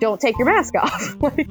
[0.00, 1.16] don't take your mask off.
[1.20, 1.48] like,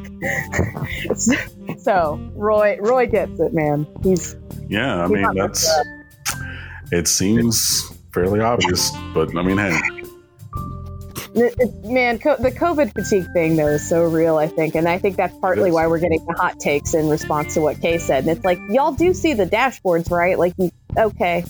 [1.80, 3.86] so Roy, Roy gets it, man.
[4.04, 4.36] He's
[4.68, 5.04] yeah.
[5.04, 5.70] I mean, that's
[6.92, 9.78] it seems fairly obvious, but I mean, hey.
[11.84, 14.38] man, co- the COVID fatigue thing though is so real.
[14.38, 17.56] I think, and I think that's partly why we're getting the hot takes in response
[17.56, 18.24] to what Kay said.
[18.26, 20.40] And it's like y'all do see the dashboards, right?
[20.40, 20.54] Like,
[20.98, 21.44] okay,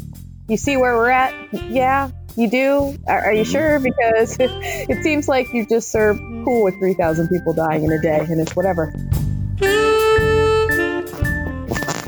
[0.47, 1.33] you see where we're at?
[1.53, 2.97] Yeah, you do?
[3.07, 3.51] Are, are you mm-hmm.
[3.51, 3.79] sure?
[3.79, 8.19] Because it seems like you just serve cool with 3,000 people dying in a day,
[8.19, 8.93] and it's whatever.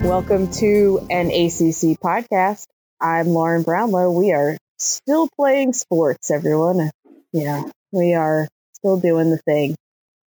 [0.01, 2.65] Welcome to an ACC podcast.
[2.99, 4.11] I'm Lauren Brownlow.
[4.11, 6.91] We are still playing sports, everyone.
[7.31, 9.75] Yeah, we are still doing the thing.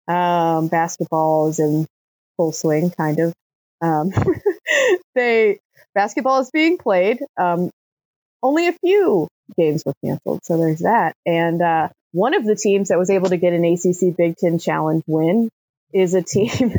[0.08, 1.86] Um, basketball is in
[2.36, 3.34] full swing, kind of.
[3.82, 4.10] Um,
[5.14, 5.60] they
[5.94, 7.18] basketball is being played.
[7.38, 7.70] Um,
[8.42, 11.14] only a few games were canceled, so there's that.
[11.26, 14.58] And uh, one of the teams that was able to get an ACC Big Ten
[14.58, 15.48] Challenge win
[15.92, 16.74] is a team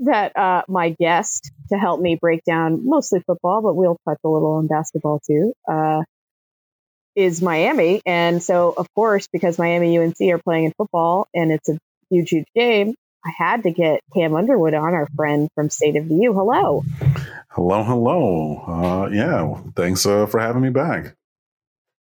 [0.00, 4.28] that uh, my guest to help me break down mostly football, but we'll touch a
[4.28, 5.52] little on basketball too.
[5.70, 6.02] Uh,
[7.16, 11.68] is Miami, and so of course because Miami UNC are playing in football and it's
[11.68, 11.76] a
[12.10, 12.94] huge, huge game,
[13.24, 16.32] I had to get Cam Underwood on, our friend from State of the U.
[16.32, 16.82] Hello.
[17.50, 18.64] Hello, hello.
[18.66, 21.14] Uh, yeah, thanks uh, for having me back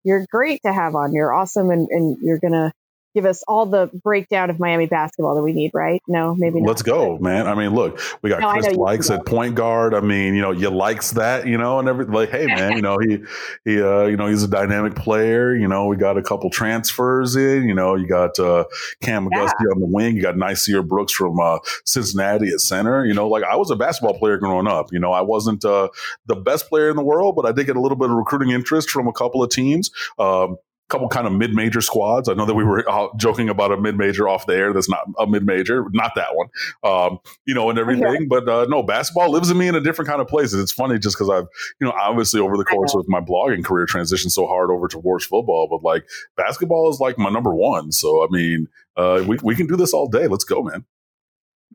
[0.04, 1.12] you're great to have on.
[1.12, 2.72] You're awesome, and, and you're gonna
[3.14, 6.00] give us all the breakdown of Miami basketball that we need, right?
[6.06, 6.68] No, maybe not.
[6.68, 7.46] Let's go, man.
[7.46, 9.94] I mean, look, we got no, Chris Lykes at point guard.
[9.94, 12.14] I mean, you know, you likes that, you know, and everything.
[12.14, 13.18] Like, hey, man, you know, he
[13.64, 15.54] he, uh, you know, he's a dynamic player.
[15.54, 17.64] You know, we got a couple transfers in.
[17.64, 18.64] You know, you got uh,
[19.02, 19.40] Cam yeah.
[19.42, 20.16] on the wing.
[20.16, 23.04] You got Nysier Brooks from uh, Cincinnati at center.
[23.04, 24.92] You know, like I was a basketball player growing up.
[24.92, 25.88] You know, I wasn't uh,
[26.26, 28.50] the best player in the world, but I did get a little bit of recruiting
[28.50, 29.90] interest from a couple of teams.
[30.18, 30.56] Um,
[30.90, 32.28] couple kind of mid-major squads.
[32.28, 32.84] I know that we were
[33.16, 34.72] joking about a mid-major off the air.
[34.72, 36.48] That's not a mid-major, not that one.
[36.84, 38.28] Um, you know, and everything.
[38.28, 40.60] But uh, no, basketball lives in me in a different kind of places.
[40.60, 41.46] It's funny just because I've,
[41.80, 45.24] you know, obviously over the course of my blogging career transitioned so hard over towards
[45.24, 46.04] football, but like
[46.36, 47.92] basketball is like my number one.
[47.92, 50.26] So I mean, uh, we we can do this all day.
[50.26, 50.84] Let's go, man.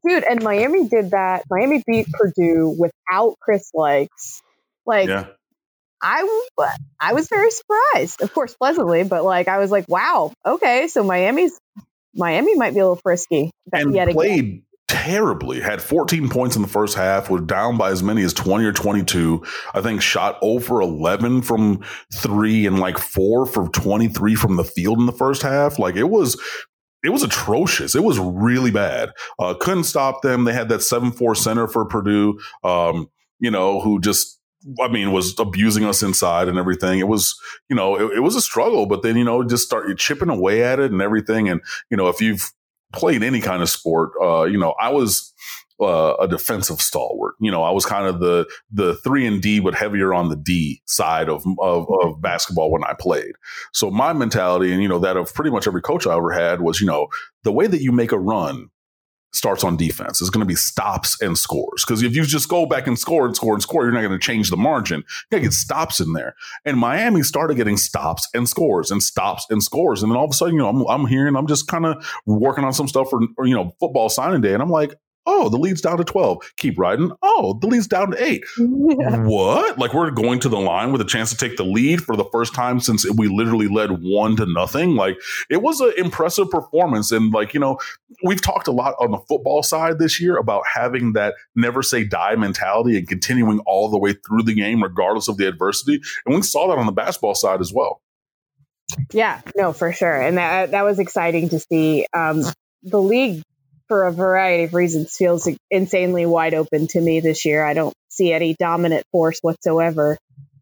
[0.08, 1.46] Dude, and Miami did that.
[1.50, 4.42] Miami beat Purdue without Chris Lykes.
[4.86, 5.28] Like, yeah.
[6.02, 6.44] I
[7.00, 11.04] I was very surprised, of course, pleasantly, but like I was like, wow, okay, so
[11.04, 11.60] Miami's
[12.16, 13.52] Miami might be a little frisky.
[13.74, 14.64] And played again.
[14.88, 15.60] terribly.
[15.60, 17.30] Had 14 points in the first half.
[17.30, 19.44] Was down by as many as 20 or 22.
[19.74, 21.84] I think shot over 11 from
[22.14, 25.78] three and like four for 23 from the field in the first half.
[25.78, 26.40] Like it was
[27.04, 27.96] it was atrocious.
[27.96, 29.12] It was really bad.
[29.38, 30.46] Uh, couldn't stop them.
[30.46, 34.40] They had that seven four center for Purdue, um, you know, who just
[34.82, 37.00] I mean, was abusing us inside and everything.
[37.00, 37.40] It was,
[37.70, 40.64] you know, it, it, was a struggle, but then, you know, just start chipping away
[40.64, 41.50] at it and everything.
[41.50, 41.62] And,
[41.92, 42.52] you know, if you've
[42.92, 45.34] played any kind of sport, uh, you know, I was,
[45.80, 47.36] uh, a defensive stalwart.
[47.40, 50.36] You know, I was kind of the the three and D, but heavier on the
[50.36, 53.34] D side of, of, of basketball when I played.
[53.74, 56.62] So my mentality, and you know, that of pretty much every coach I ever had
[56.62, 57.08] was, you know,
[57.44, 58.70] the way that you make a run
[59.36, 60.22] starts on defense.
[60.22, 61.84] It's going to be stops and scores.
[61.86, 64.12] Because if you just go back and score and score and score, you're not going
[64.12, 65.00] to change the margin.
[65.00, 66.36] You got to get stops in there.
[66.64, 70.02] And Miami started getting stops and scores and stops and scores.
[70.02, 72.06] And then all of a sudden, you know, I'm, I'm hearing, I'm just kind of
[72.26, 74.54] working on some stuff for, you know, football signing day.
[74.54, 76.54] And I'm like, Oh, the lead's down to 12.
[76.58, 77.12] Keep riding.
[77.22, 78.46] Oh, the lead's down to eight.
[78.88, 79.24] Yeah.
[79.24, 79.80] What?
[79.80, 82.26] Like we're going to the line with a chance to take the lead for the
[82.26, 84.96] first time since we literally led one to nothing.
[84.96, 85.18] Like
[85.50, 87.12] it was an impressive performance.
[87.12, 87.80] And like, you know,
[88.24, 92.04] we've talked a lot on the football side this year about having that never say
[92.04, 96.02] die mentality and continuing all the way through the game, regardless of the adversity.
[96.26, 98.02] And we saw that on the basketball side as well.
[99.12, 100.22] Yeah, no, for sure.
[100.22, 102.06] And that, that was exciting to see.
[102.14, 102.44] Um,
[102.84, 103.42] the league
[103.88, 107.64] for a variety of reasons feels insanely wide open to me this year.
[107.64, 110.18] I don't see any dominant force whatsoever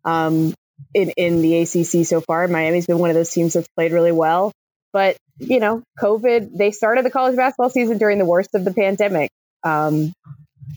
[0.06, 0.54] um,
[0.94, 2.48] in in the ACC so far.
[2.48, 4.52] Miami's been one of those teams that's played really well,
[4.92, 6.56] but you know, COVID.
[6.58, 9.30] They started the college basketball season during the worst of the pandemic.
[9.64, 10.14] Um,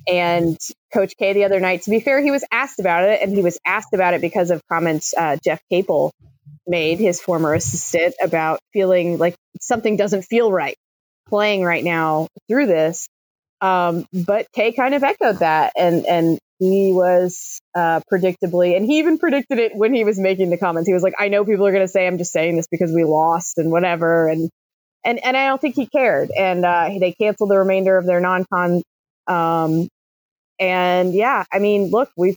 [0.08, 0.56] and
[0.92, 3.42] Coach K the other night, to be fair, he was asked about it, and he
[3.42, 6.12] was asked about it because of comments uh, Jeff Capel
[6.66, 10.76] made, his former assistant, about feeling like something doesn't feel right
[11.28, 13.08] playing right now through this.
[13.60, 18.98] Um, but Kay kind of echoed that, and and he was uh, predictably, and he
[18.98, 20.86] even predicted it when he was making the comments.
[20.86, 22.92] He was like, "I know people are going to say I'm just saying this because
[22.92, 24.50] we lost and whatever," and
[25.04, 26.30] and and I don't think he cared.
[26.36, 28.82] And uh, they canceled the remainder of their non-con.
[29.26, 29.88] Um,
[30.60, 32.36] and yeah, I mean, look, we've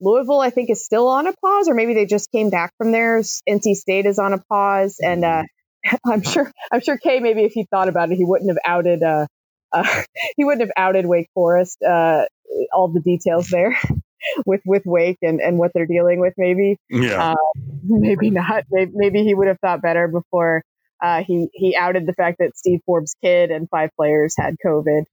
[0.00, 2.90] Louisville, I think, is still on a pause, or maybe they just came back from
[2.90, 3.40] theirs.
[3.48, 5.42] NC State is on a pause, and uh,
[6.06, 9.02] I'm sure I'm sure Kay maybe if he thought about it, he wouldn't have outed
[9.02, 9.26] uh,
[9.72, 10.02] uh,
[10.36, 12.24] he wouldn't have outed Wake Forest uh,
[12.72, 13.78] all the details there
[14.46, 16.34] with with Wake and, and what they're dealing with.
[16.36, 17.34] Maybe yeah, uh,
[17.82, 18.64] maybe not.
[18.70, 20.62] Maybe, maybe, he would have thought better before
[21.02, 25.04] uh, he he outed the fact that Steve Forbes' kid and five players had COVID.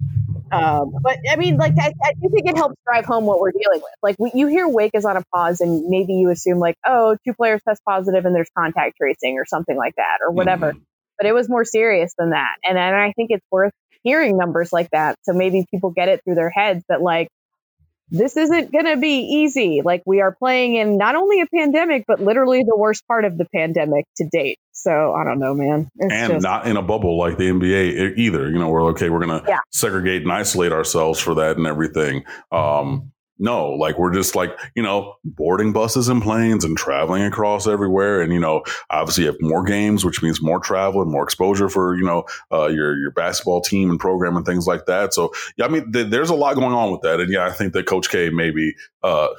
[0.52, 3.52] Um, but I mean, like I, I, do think it helps drive home what we're
[3.52, 3.94] dealing with.
[4.02, 7.18] Like we, you hear Wake is on a pause, and maybe you assume like, oh,
[7.26, 10.74] two players test positive and there's contact tracing or something like that or whatever.
[10.74, 10.82] Mm.
[11.18, 13.74] But it was more serious than that, and, and I think it's worth
[14.04, 15.18] hearing numbers like that.
[15.24, 17.28] So maybe people get it through their heads that like
[18.12, 19.82] this isn't going to be easy.
[19.84, 23.38] Like we are playing in not only a pandemic, but literally the worst part of
[23.38, 24.60] the pandemic to date.
[24.72, 25.90] So I don't know, man.
[25.98, 28.50] It's and just, not in a bubble like the NBA either.
[28.50, 29.10] You know, we're okay.
[29.10, 29.60] We're going to yeah.
[29.72, 32.24] segregate and isolate ourselves for that and everything.
[32.52, 37.68] Um, no, like we're just like, you know, boarding buses and planes and traveling across
[37.68, 38.22] everywhere.
[38.22, 41.70] And, you know, obviously you have more games, which means more travel and more exposure
[41.70, 45.14] for, you know, uh, your, your basketball team and program and things like that.
[45.14, 47.20] So, yeah, I mean, th- there's a lot going on with that.
[47.22, 49.30] And yeah, I think that Coach K maybe, uh,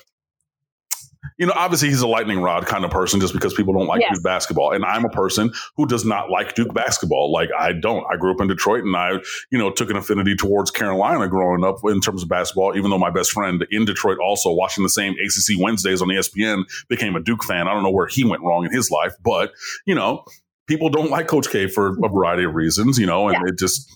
[1.41, 4.03] you know, obviously he's a lightning rod kind of person just because people don't like
[4.03, 4.11] yes.
[4.13, 4.73] Duke basketball.
[4.73, 7.33] And I'm a person who does not like Duke basketball.
[7.33, 8.05] Like I don't.
[8.13, 9.13] I grew up in Detroit and I,
[9.51, 12.99] you know, took an affinity towards Carolina growing up in terms of basketball, even though
[12.99, 17.21] my best friend in Detroit also watching the same ACC Wednesdays on ESPN became a
[17.21, 17.67] Duke fan.
[17.67, 19.53] I don't know where he went wrong in his life, but,
[19.87, 20.27] you know,
[20.67, 23.49] people don't like Coach K for a variety of reasons, you know, and yeah.
[23.49, 23.91] it just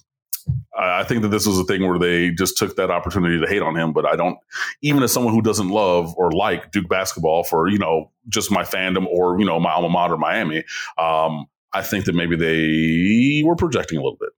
[0.77, 3.63] I think that this was a thing where they just took that opportunity to hate
[3.63, 3.93] on him.
[3.93, 4.37] But I don't,
[4.83, 8.63] even as someone who doesn't love or like Duke basketball for, you know, just my
[8.63, 10.65] fandom or, you know, my alma mater, Miami,
[10.99, 14.31] um, I think that maybe they were projecting a little bit.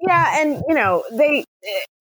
[0.00, 0.40] Yeah.
[0.40, 1.44] And, you know, they,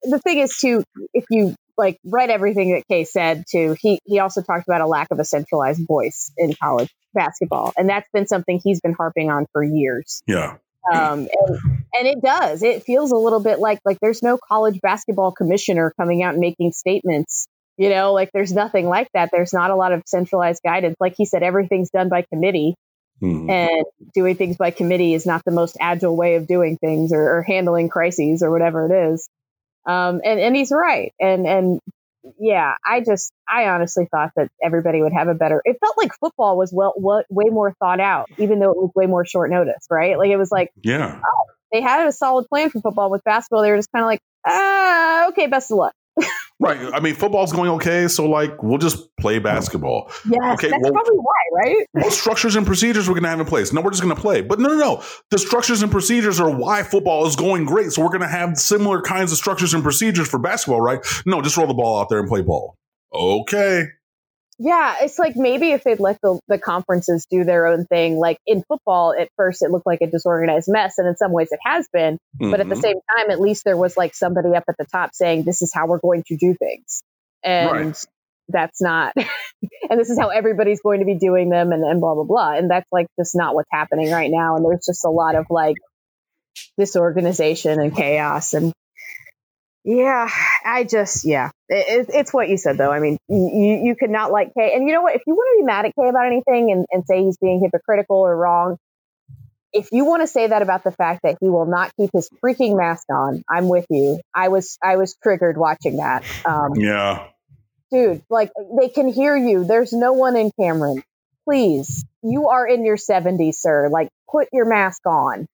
[0.04, 0.84] the thing is, too,
[1.14, 4.88] if you like read everything that Kay said, too, he, he also talked about a
[4.88, 7.74] lack of a centralized voice in college basketball.
[7.78, 10.22] And that's been something he's been harping on for years.
[10.28, 10.58] Yeah.
[10.92, 12.64] Um, and, and it does.
[12.64, 16.40] It feels a little bit like like there's no college basketball commissioner coming out and
[16.40, 17.48] making statements.
[17.78, 19.30] You know, like there's nothing like that.
[19.32, 20.96] There's not a lot of centralized guidance.
[21.00, 22.76] Like he said, everything's done by committee.
[23.22, 23.50] Mm-hmm.
[23.50, 27.38] And doing things by committee is not the most agile way of doing things or,
[27.38, 29.28] or handling crises or whatever it is.
[29.88, 31.14] Um, and, and he's right.
[31.20, 31.80] And, and
[32.40, 35.62] yeah, I just, I honestly thought that everybody would have a better.
[35.66, 38.92] It felt like football was well, well way more thought out, even though it was
[38.96, 40.18] way more short notice, right?
[40.18, 43.10] Like it was like, yeah, oh, they had a solid plan for football.
[43.10, 45.94] With basketball, they were just kind of like, ah, okay, best of luck.
[46.60, 46.92] right.
[46.94, 50.12] I mean, football's going okay, so like we'll just play basketball.
[50.28, 51.88] Yeah, okay, that's well, probably why, right?
[51.92, 53.72] what structures and procedures we're going to have in place?
[53.72, 54.42] No, we're just going to play.
[54.42, 55.04] But no, no, no.
[55.30, 57.92] The structures and procedures are why football is going great.
[57.92, 61.00] So we're going to have similar kinds of structures and procedures for basketball, right?
[61.26, 62.76] No, just roll the ball out there and play ball.
[63.14, 63.86] Okay.
[64.60, 68.40] Yeah, it's like maybe if they'd let the, the conferences do their own thing, like
[68.48, 71.60] in football, at first it looked like a disorganized mess, and in some ways it
[71.64, 72.16] has been.
[72.42, 72.52] Mm-hmm.
[72.52, 72.82] But at the mm-hmm.
[72.82, 75.72] same time, at least there was like somebody up at the top saying, this is
[75.74, 77.04] how we're going to do things.
[77.44, 78.06] And right.
[78.50, 79.14] that's not,
[79.90, 82.54] and this is how everybody's going to be doing them, and, and blah, blah, blah.
[82.54, 84.56] And that's like just not what's happening right now.
[84.56, 85.76] And there's just a lot of like
[86.80, 88.56] disorganization and chaos.
[88.56, 88.74] And
[89.88, 90.30] yeah,
[90.66, 92.92] I just, yeah, it, it's what you said though.
[92.92, 94.74] I mean, you, you could not like Kay.
[94.76, 95.16] And you know what?
[95.16, 97.62] If you want to be mad at Kay about anything and, and say he's being
[97.64, 98.76] hypocritical or wrong,
[99.72, 102.30] if you want to say that about the fact that he will not keep his
[102.44, 104.20] freaking mask on, I'm with you.
[104.36, 106.26] I was, I was triggered watching that.
[106.44, 107.28] Um, yeah.
[107.90, 109.64] Dude, like they can hear you.
[109.64, 111.02] There's no one in Cameron.
[111.46, 113.88] Please, you are in your 70s, sir.
[113.88, 115.48] Like, put your mask on.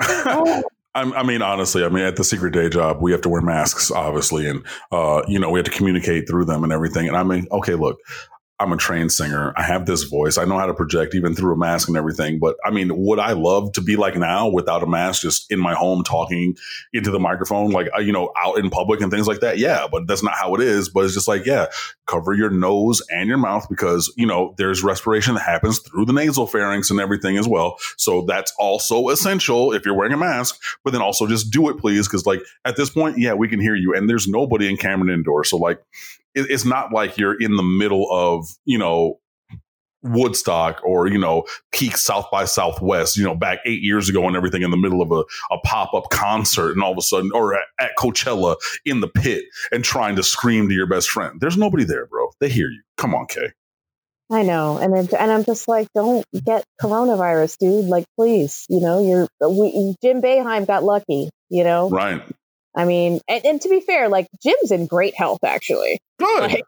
[0.94, 3.90] I mean, honestly, I mean, at the secret day job, we have to wear masks,
[3.90, 7.08] obviously, and uh, you know, we have to communicate through them and everything.
[7.08, 7.98] And I mean, okay, look,
[8.64, 9.52] I'm a trained singer.
[9.56, 10.38] I have this voice.
[10.38, 12.38] I know how to project even through a mask and everything.
[12.38, 15.60] But I mean, would I love to be like now without a mask, just in
[15.60, 16.56] my home talking
[16.94, 19.58] into the microphone, like, uh, you know, out in public and things like that?
[19.58, 20.88] Yeah, but that's not how it is.
[20.88, 21.66] But it's just like, yeah,
[22.06, 26.14] cover your nose and your mouth because, you know, there's respiration that happens through the
[26.14, 27.76] nasal pharynx and everything as well.
[27.98, 31.76] So that's also essential if you're wearing a mask, but then also just do it,
[31.76, 32.08] please.
[32.08, 35.10] Cause like at this point, yeah, we can hear you and there's nobody in Cameron
[35.10, 35.44] Indoor.
[35.44, 35.82] So like,
[36.34, 39.18] it's not like you're in the middle of, you know,
[40.02, 44.36] Woodstock or, you know, peak South by Southwest, you know, back eight years ago and
[44.36, 45.24] everything in the middle of a,
[45.54, 49.08] a pop up concert and all of a sudden, or at, at Coachella in the
[49.08, 51.40] pit and trying to scream to your best friend.
[51.40, 52.28] There's nobody there, bro.
[52.38, 52.82] They hear you.
[52.98, 53.52] Come on, Kay.
[54.30, 57.84] I know, and it, and I'm just like, don't get coronavirus, dude.
[57.84, 62.22] Like, please, you know, you're we, Jim Boeheim got lucky, you know, right?
[62.76, 66.00] I mean, and, and, to be fair, like Jim's in great health actually.
[66.18, 66.40] Good.
[66.40, 66.64] Like,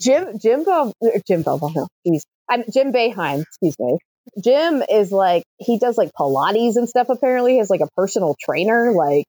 [0.00, 2.24] Jim Jim Bel uh, Jim Bel no, geez.
[2.48, 3.98] I'm Jim Boeheim, excuse me.
[4.42, 7.08] Jim is like he does like Pilates and stuff.
[7.08, 8.92] Apparently, has like a personal trainer.
[8.92, 9.26] Like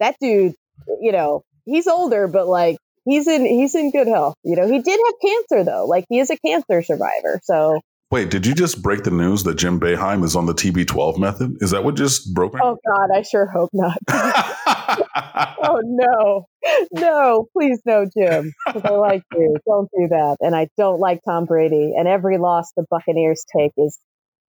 [0.00, 0.54] that dude,
[1.00, 4.34] you know, he's older, but like he's in he's in good health.
[4.42, 5.86] You know, he did have cancer though.
[5.86, 7.40] Like he is a cancer survivor.
[7.44, 7.80] So
[8.10, 11.56] Wait, did you just break the news that Jim Boeheim is on the TB12 method?
[11.60, 12.54] Is that what just broke?
[12.54, 13.98] My- oh God, I sure hope not.
[15.34, 16.46] oh no,
[16.92, 18.52] no, please no, Jim.
[18.66, 19.56] I like you.
[19.66, 20.36] Don't do that.
[20.40, 21.94] And I don't like Tom Brady.
[21.96, 23.98] And every loss the Buccaneers take is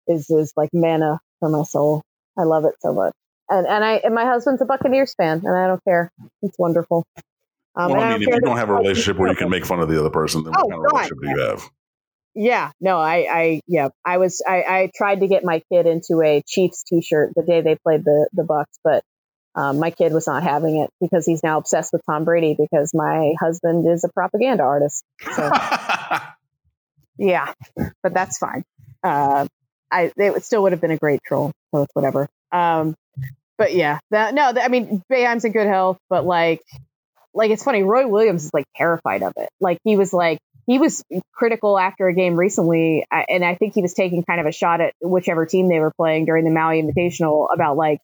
[0.08, 2.02] is is like manna for my soul.
[2.38, 3.12] I love it so much.
[3.49, 6.10] And and I and my husband's a Buccaneers fan, and I don't care.
[6.42, 7.04] It's wonderful.
[7.76, 9.64] Um, well, I mean, I if you don't have a relationship where you can make
[9.64, 11.70] fun of the other person, then what oh, kind of relationship do you have?
[12.34, 16.22] Yeah, no, I, I, yeah, I was, I, I tried to get my kid into
[16.22, 19.02] a Chiefs T-shirt the day they played the the Bucs, but
[19.54, 22.92] um, my kid was not having it because he's now obsessed with Tom Brady because
[22.95, 25.04] my husband is a propaganda artist.
[25.35, 25.50] So,
[27.19, 27.52] yeah,
[28.02, 28.64] but that's fine.
[29.02, 29.47] Uh,
[29.90, 32.28] I it still would have been a great troll, so it's whatever.
[32.52, 32.95] Um,
[33.59, 36.62] but yeah, that no, I mean, Boeheim's in good health, but like,
[37.35, 37.83] like it's funny.
[37.83, 39.50] Roy Williams is like terrified of it.
[39.61, 41.04] Like he was like, he was
[41.35, 44.80] critical after a game recently, and I think he was taking kind of a shot
[44.80, 47.99] at whichever team they were playing during the Maui Invitational about like,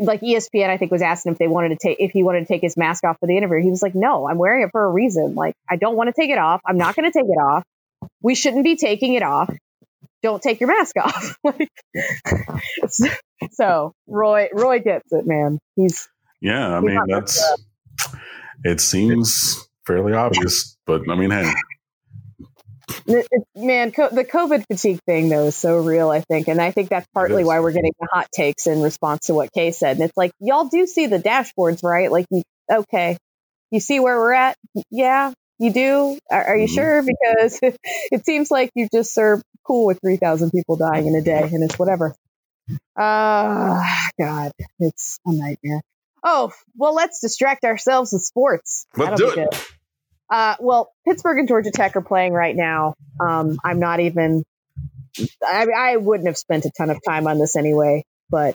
[0.00, 2.46] like ESPN, I think was asking if they wanted to take if he wanted to
[2.46, 3.62] take his mask off for the interview.
[3.62, 5.34] He was like, "No, I'm wearing it for a reason.
[5.34, 6.60] Like, I don't want to take it off.
[6.66, 7.64] I'm not going to take it off.
[8.22, 9.54] We shouldn't be taking it off.
[10.22, 11.68] Don't take your mask off." like,
[13.52, 15.58] so Roy, Roy gets it, man.
[15.76, 16.08] He's
[16.40, 16.76] yeah.
[16.76, 17.42] I mean, that's.
[18.64, 21.50] It seems fairly obvious, but I mean, hey.
[23.56, 26.10] Man, co- the COVID fatigue thing though is so real.
[26.10, 29.26] I think, and I think that's partly why we're getting the hot takes in response
[29.26, 29.96] to what Kay said.
[29.96, 32.10] And it's like y'all do see the dashboards, right?
[32.10, 33.16] Like, you, okay,
[33.70, 34.56] you see where we're at?
[34.90, 36.18] Yeah, you do.
[36.30, 36.74] Are, are you mm-hmm.
[36.74, 37.02] sure?
[37.02, 37.60] Because
[38.12, 41.42] it seems like you just are cool with three thousand people dying in a day,
[41.42, 42.14] and it's whatever.
[42.96, 45.82] Ah, uh, God, it's a nightmare.
[46.22, 48.86] Oh, well, let's distract ourselves with sports.
[48.96, 49.50] Let's That'll do it.
[49.50, 49.60] Good.
[50.30, 52.94] Uh, well, Pittsburgh and Georgia Tech are playing right now.
[53.20, 54.44] Um, I'm not even.
[55.44, 58.54] I, I wouldn't have spent a ton of time on this anyway, but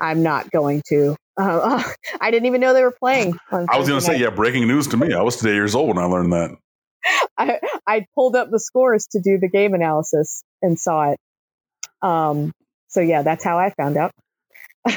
[0.00, 1.16] I'm not going to.
[1.36, 1.82] Uh,
[2.20, 3.36] I didn't even know they were playing.
[3.52, 5.14] I was going to say, yeah, breaking news to me.
[5.14, 6.56] I was today years old when I learned that.
[7.38, 11.18] I I pulled up the scores to do the game analysis and saw it.
[12.02, 12.52] Um,
[12.88, 14.12] so yeah, that's how I found out.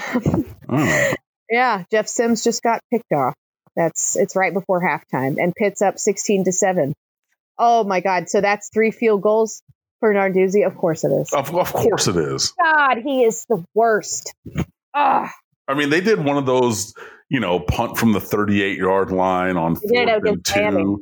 [0.69, 1.13] oh.
[1.49, 3.35] Yeah, Jeff Sims just got picked off.
[3.75, 6.93] That's it's right before halftime, and Pitt's up sixteen to seven.
[7.57, 8.29] Oh my God!
[8.29, 9.61] So that's three field goals
[9.99, 10.65] for Narduzzi.
[10.65, 11.33] Of course it is.
[11.33, 12.53] Of, of course it is.
[12.61, 14.33] God, he is the worst.
[14.93, 15.29] Ugh.
[15.67, 16.93] I mean, they did one of those,
[17.29, 20.59] you know, punt from the thirty-eight yard line on fourth and two.
[20.59, 20.95] Miami.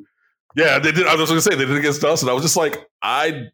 [0.55, 1.07] Yeah, they did.
[1.07, 3.47] I was going to say they did against us, and I was just like, I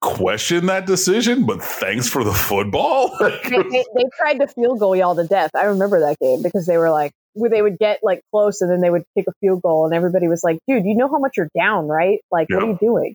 [0.00, 3.16] question that decision, but thanks for the football.
[3.20, 5.50] they, they, they, tried to field goal y'all to death.
[5.54, 8.70] I remember that game because they were like, where they would get like close and
[8.70, 11.18] then they would kick a field goal, and everybody was like, "Dude, you know how
[11.18, 12.20] much you're down, right?
[12.30, 12.56] Like, yeah.
[12.56, 13.14] what are you doing?"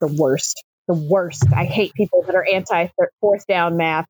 [0.00, 0.62] The worst.
[0.88, 1.44] The worst.
[1.54, 2.88] I hate people that are anti
[3.20, 4.06] fourth down math.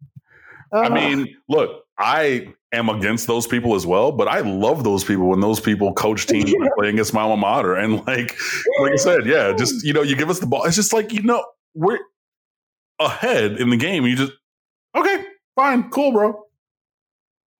[0.72, 0.84] Ugh.
[0.84, 5.28] I mean, look, I am against those people as well, but I love those people
[5.28, 7.74] when those people coach teams playing against my alma mater.
[7.74, 8.38] And like,
[8.80, 10.64] like I said, yeah, just you know, you give us the ball.
[10.64, 11.98] It's just like you know, we're
[12.98, 14.06] ahead in the game.
[14.06, 14.32] You just
[14.96, 15.24] okay,
[15.56, 16.44] fine, cool, bro.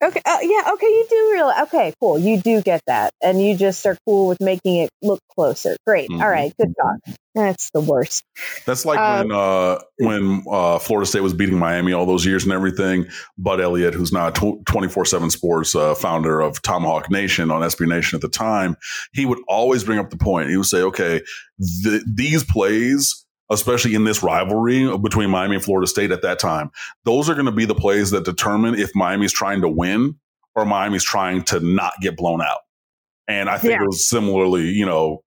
[0.02, 1.62] Okay, uh, yeah, okay, you do realize.
[1.64, 5.20] Okay, cool, you do get that, and you just are cool with making it look
[5.34, 5.76] closer.
[5.86, 6.22] Great, mm-hmm.
[6.22, 7.16] All right, good talk.
[7.34, 8.24] That's the worst.
[8.64, 12.44] That's like um, when uh, when uh, Florida State was beating Miami all those years
[12.44, 13.06] and everything.
[13.36, 17.86] Bud Elliott, who's now twenty four seven Sports uh, founder of Tomahawk Nation on SB
[17.86, 18.76] Nation at the time,
[19.12, 20.48] he would always bring up the point.
[20.48, 21.20] He would say, "Okay,
[21.84, 26.70] th- these plays." Especially in this rivalry between Miami and Florida State at that time.
[27.04, 30.18] Those are going to be the plays that determine if Miami's trying to win
[30.54, 32.60] or Miami's trying to not get blown out.
[33.28, 33.82] And I think yeah.
[33.82, 35.22] it was similarly, you know,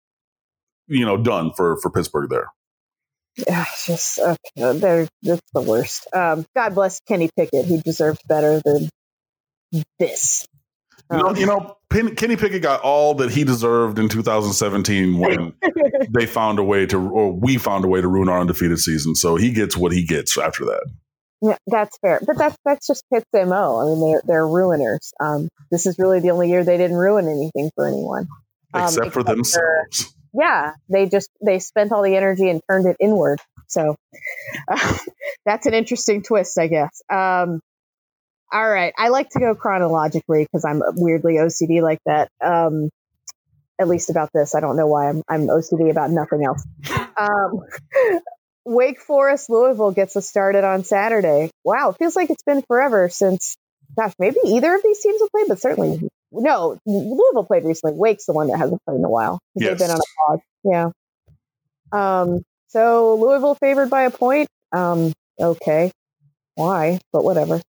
[0.88, 2.48] you know, done for for Pittsburgh there.
[3.38, 4.78] Yeah, it's just okay.
[4.80, 6.08] They're that's the worst.
[6.14, 7.66] Um, God bless Kenny Pickett.
[7.66, 8.90] He deserved better than
[10.00, 10.46] this.
[11.18, 11.78] You know, you know,
[12.16, 15.54] Kenny Pickett got all that he deserved in 2017 when
[16.10, 19.16] they found a way to, or we found a way to ruin our undefeated season.
[19.16, 20.84] So he gets what he gets after that.
[21.42, 23.82] Yeah, that's fair, but that's that's just Pitt's mo.
[23.82, 25.12] I mean, they're they're ruiners.
[25.20, 28.28] Um, this is really the only year they didn't ruin anything for anyone,
[28.74, 30.04] um, except, except, for themselves.
[30.04, 33.42] For, yeah, they just they spent all the energy and turned it inward.
[33.68, 33.98] So
[34.70, 34.98] uh,
[35.46, 37.02] that's an interesting twist, I guess.
[37.12, 37.60] Um,
[38.54, 38.94] all right.
[38.98, 42.30] I like to go chronologically because I'm weirdly OCD like that.
[42.44, 42.90] Um,
[43.82, 44.54] at least about this.
[44.54, 46.64] I don't know why I'm, I'm OCD about nothing else.
[47.18, 47.62] Um,
[48.66, 51.50] Wake Forest Louisville gets us started on Saturday.
[51.66, 53.58] Wow, it feels like it's been forever since,
[53.98, 56.78] gosh, maybe either of these teams have played, but certainly no.
[56.86, 57.98] Louisville played recently.
[57.98, 59.40] Wake's the one that hasn't played in a while.
[59.56, 59.72] Yes.
[59.72, 60.40] They've been on a pause.
[60.64, 60.90] Yeah.
[61.92, 62.44] Um.
[62.68, 64.48] So Louisville favored by a point.
[64.72, 65.12] Um.
[65.40, 65.92] Okay.
[66.56, 67.00] Why?
[67.12, 67.62] But whatever.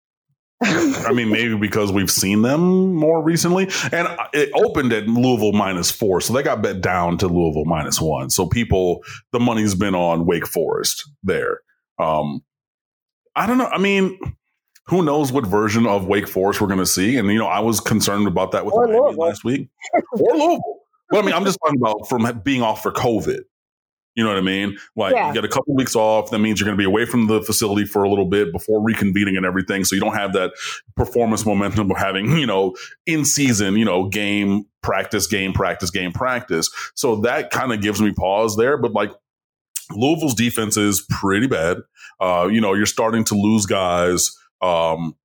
[0.65, 5.91] I mean, maybe because we've seen them more recently, and it opened at Louisville minus
[5.91, 8.31] four, so they got bet down to Louisville minus one.
[8.31, 9.03] So people,
[9.33, 11.61] the money's been on Wake Forest there.
[11.99, 12.43] Um,
[13.37, 13.67] I don't know.
[13.67, 14.19] I mean,
[14.87, 17.17] who knows what version of Wake Forest we're going to see?
[17.17, 18.75] And you know, I was concerned about that with
[19.17, 19.69] last week,
[20.13, 20.81] or Louisville.
[21.11, 23.41] But I mean, I'm just talking about from being off for COVID.
[24.15, 24.79] You know what I mean?
[24.95, 25.29] Like Yeah.
[25.29, 26.31] you get a couple weeks off.
[26.31, 28.81] That means you're going to be away from the facility for a little bit before
[28.81, 29.85] reconvening and everything.
[29.85, 30.53] So you don't have that
[30.97, 32.75] performance momentum of having, you know,
[33.07, 36.71] in season, you know, game, practice, game, practice, game, practice.
[36.95, 38.77] So that kind of gives me pause there.
[38.77, 39.11] But like
[39.91, 41.79] Louisville's defense is pretty bad.
[42.21, 44.31] Uh, you know, you're starting to lose guys.
[44.63, 45.17] Um,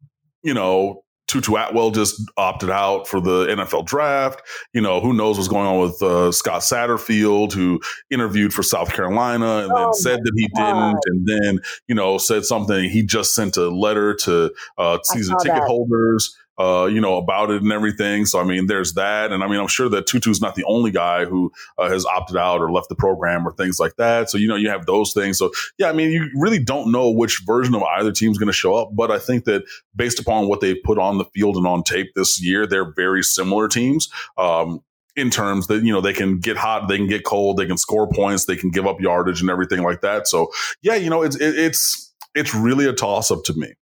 [0.44, 4.42] you know, Tutu Atwell just opted out for the NFL draft.
[4.74, 8.92] You know, who knows what's going on with uh, Scott Satterfield, who interviewed for South
[8.92, 10.66] Carolina and then Oh, said that he God.
[10.66, 12.90] didn't, and then you know said something.
[12.90, 15.68] He just sent a letter to uh, season ticket that.
[15.68, 16.36] holders.
[16.60, 18.26] Uh, you know about it and everything.
[18.26, 20.92] So I mean, there's that, and I mean, I'm sure that Tutu's not the only
[20.92, 24.30] guy who uh, has opted out or left the program or things like that.
[24.30, 25.38] So you know, you have those things.
[25.38, 28.54] So yeah, I mean, you really don't know which version of either team's going to
[28.54, 28.90] show up.
[28.94, 29.64] But I think that
[29.96, 33.24] based upon what they've put on the field and on tape this year, they're very
[33.24, 34.10] similar teams.
[34.38, 34.82] Um,
[35.16, 37.78] in terms that you know they can get hot, they can get cold, they can
[37.78, 40.28] score points, they can give up yardage and everything like that.
[40.28, 40.52] So
[40.82, 43.74] yeah, you know it's it, it's it's really a toss up to me.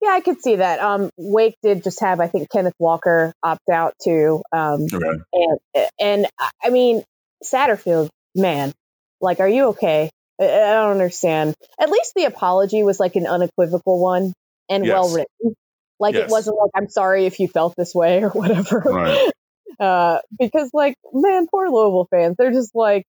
[0.00, 0.80] Yeah, I could see that.
[0.80, 4.42] Um, Wake did just have, I think, Kenneth Walker opt out too.
[4.52, 5.20] Um, Okay.
[5.32, 5.58] and
[6.00, 6.26] and
[6.62, 7.02] I mean,
[7.44, 8.72] Satterfield, man,
[9.20, 10.10] like, are you okay?
[10.40, 11.54] I, I don't understand.
[11.80, 14.32] At least the apology was like an unequivocal one
[14.68, 14.92] and Yes.
[14.94, 15.54] well written.
[16.00, 16.24] Like Yes.
[16.28, 18.80] it wasn't like I'm sorry if you felt this way or whatever.
[18.84, 19.30] Right.
[19.80, 23.04] Uh, because like, man, poor Louisville fans, they're just like,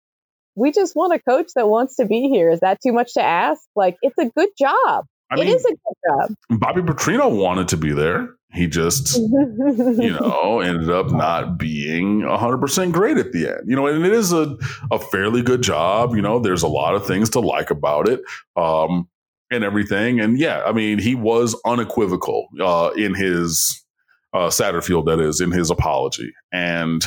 [0.55, 2.48] we just want a coach that wants to be here.
[2.48, 3.61] Is that too much to ask?
[3.77, 5.05] Like, it's a good job.
[5.38, 6.61] I it mean, is a good job.
[6.61, 8.29] Bobby Petrino wanted to be there.
[8.53, 13.62] He just you know, ended up not being 100% great at the end.
[13.66, 14.57] You know, and it is a,
[14.92, 16.14] a fairly good job.
[16.14, 18.20] You know, there's a lot of things to like about it
[18.57, 19.09] um,
[19.51, 20.20] and everything.
[20.20, 23.85] And yeah, I mean, he was unequivocal uh, in his
[24.33, 26.33] uh, Satterfield, that is, in his apology.
[26.53, 27.05] And,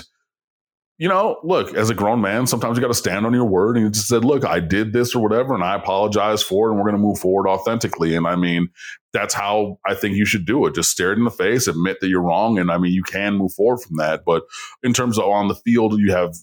[0.97, 3.77] you know, look, as a grown man, sometimes you got to stand on your word.
[3.77, 6.71] And you just said, look, I did this or whatever, and I apologize for it,
[6.71, 8.15] and we're going to move forward authentically.
[8.15, 8.69] And I mean,
[9.13, 10.75] that's how I think you should do it.
[10.75, 13.35] Just stare it in the face, admit that you're wrong, and I mean you can
[13.35, 14.21] move forward from that.
[14.25, 14.43] But
[14.83, 16.35] in terms of on the field, you have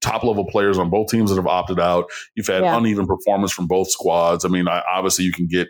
[0.00, 2.10] top level players on both teams that have opted out.
[2.34, 2.76] You've had Yeah.
[2.76, 4.44] uneven performance from both squads.
[4.44, 5.68] I mean, I, obviously you can get.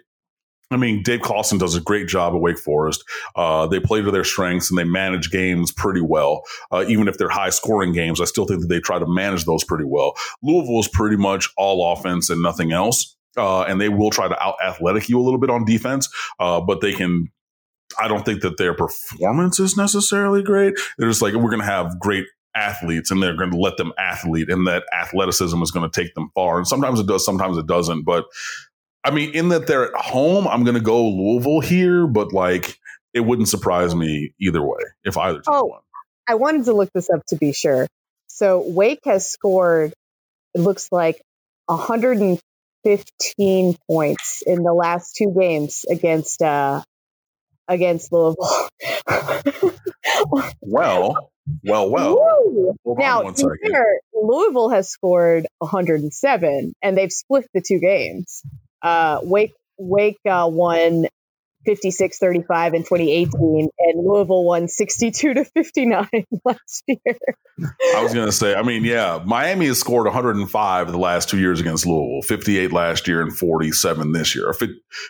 [0.71, 3.05] I mean, Dave Clawson does a great job at Wake Forest.
[3.37, 6.43] Uh, they play to their strengths and they manage games pretty well.
[6.71, 9.45] Uh, even if they're high scoring games, I still think that they try to manage
[9.45, 10.15] those pretty well.
[10.43, 13.17] Louisville is pretty much all offense and nothing else.
[13.37, 16.61] Uh, and they will try to out athletic you a little bit on defense, uh,
[16.61, 17.29] but they can.
[17.99, 20.75] I don't think that their performance is necessarily great.
[20.99, 23.93] They're just like we're going to have great athletes, and they're going to let them
[23.99, 26.59] athlete, and that athleticism is going to take them far.
[26.59, 28.05] And sometimes it does, sometimes it doesn't.
[28.05, 28.25] But
[29.05, 32.79] I mean, in that they're at home, I'm going to go Louisville here, but like
[33.13, 35.65] it wouldn't surprise me either way if either team Oh.
[35.67, 35.81] won.
[36.27, 37.87] I wanted to look this up to be sure.
[38.29, 39.93] So Wake has scored,
[40.55, 41.21] it looks like
[41.67, 46.83] 115 points in the last two games against uh
[47.69, 48.69] against Louisville.
[50.63, 51.31] Well,
[51.63, 52.75] well, well.
[52.87, 57.79] Now, on one to be fair, Louisville has scored 107, and they've split the two
[57.79, 58.43] games.
[58.85, 61.07] Uh, Wake Wake uh, won
[61.65, 66.09] 56 35 in 2018, and Louisville won 62 to 59
[66.45, 66.99] last year.
[67.95, 71.39] I was going to say, I mean, yeah, Miami has scored 105 the last two
[71.39, 74.55] years against Louisville, 58 last year and 47 this year, or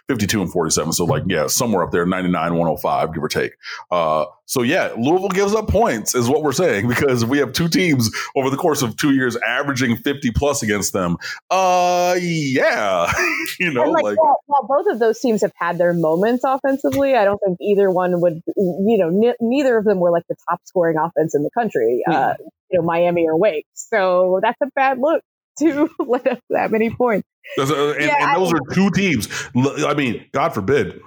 [0.09, 0.93] 52 and 47.
[0.93, 3.53] So, like, yeah, somewhere up there, 99, 105, give or take.
[3.91, 7.69] Uh, so, yeah, Louisville gives up points, is what we're saying, because we have two
[7.69, 11.17] teams over the course of two years averaging 50 plus against them.
[11.51, 13.11] Uh, yeah,
[13.59, 16.45] you know, and like, like, while, while both of those teams have had their moments
[16.45, 20.25] offensively, I don't think either one would, you know, ne- neither of them were like
[20.29, 22.35] the top scoring offense in the country, uh,
[22.71, 23.67] you know, Miami or Wake.
[23.75, 25.23] So that's a bad look
[25.61, 27.27] to let up that many points.
[27.59, 29.29] Are- and, Yeah, and I- those are two teams.
[29.57, 31.01] I mean, God forbid,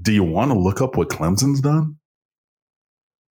[0.00, 1.96] do you want to look up what Clemson's done?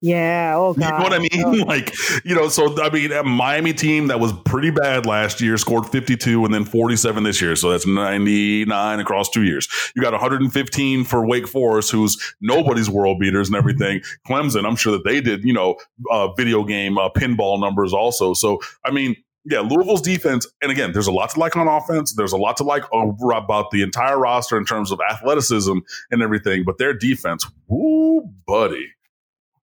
[0.04, 0.56] Yeah.
[0.58, 0.84] Oh, God.
[0.84, 1.62] You know what I mean?
[1.62, 1.64] Oh.
[1.74, 1.94] Like,
[2.26, 5.88] you know, so I mean, a Miami team that was pretty bad last year scored
[5.88, 7.56] 52 and then 47 this year.
[7.56, 9.68] So that's 99 across two years.
[9.96, 14.02] You got 115 for Wake Forest, who's nobody's world beaters and everything.
[14.28, 15.78] Clemson, I'm sure that they did, you know,
[16.12, 18.34] uh, video game uh, pinball numbers also.
[18.34, 22.14] So, I mean, yeah, Louisville's defense, and again, there's a lot to like on offense.
[22.14, 25.78] There's a lot to like about the entire roster in terms of athleticism
[26.12, 28.90] and everything, but their defense, woo, buddy.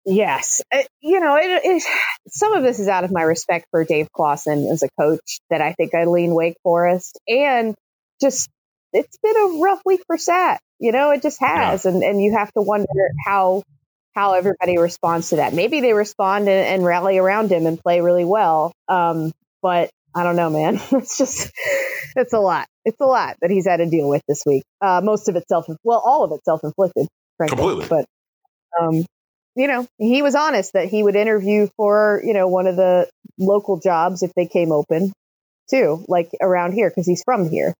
[0.06, 1.82] Yes, it, uh, you know, it, it,
[2.28, 5.40] some of this is out of my respect for Dave Clawson as a coach.
[5.50, 7.74] That I think I lean Wake Forest, and
[8.20, 8.48] just
[8.92, 10.60] it's been a rough week for Sat.
[10.78, 11.90] You know, it just has, yeah.
[11.90, 12.86] and and you have to wonder
[13.26, 13.64] how
[14.14, 15.52] how everybody responds to that.
[15.52, 18.72] Maybe they respond and, and rally around him and play really well.
[18.88, 20.80] Um, but I don't know, man.
[20.92, 21.50] it's just
[22.14, 22.68] it's a lot.
[22.84, 24.62] It's a lot that he's had to deal with this week.
[24.80, 27.56] Uh, most of it self, well, all of it self inflicted, frankly.
[27.56, 27.86] Completely.
[27.88, 28.06] But
[28.80, 29.04] um,
[29.56, 33.08] you know, he was honest that he would interview for, you know, one of the
[33.38, 35.12] local jobs if they came open
[35.70, 37.74] too, like around here, because he's from here.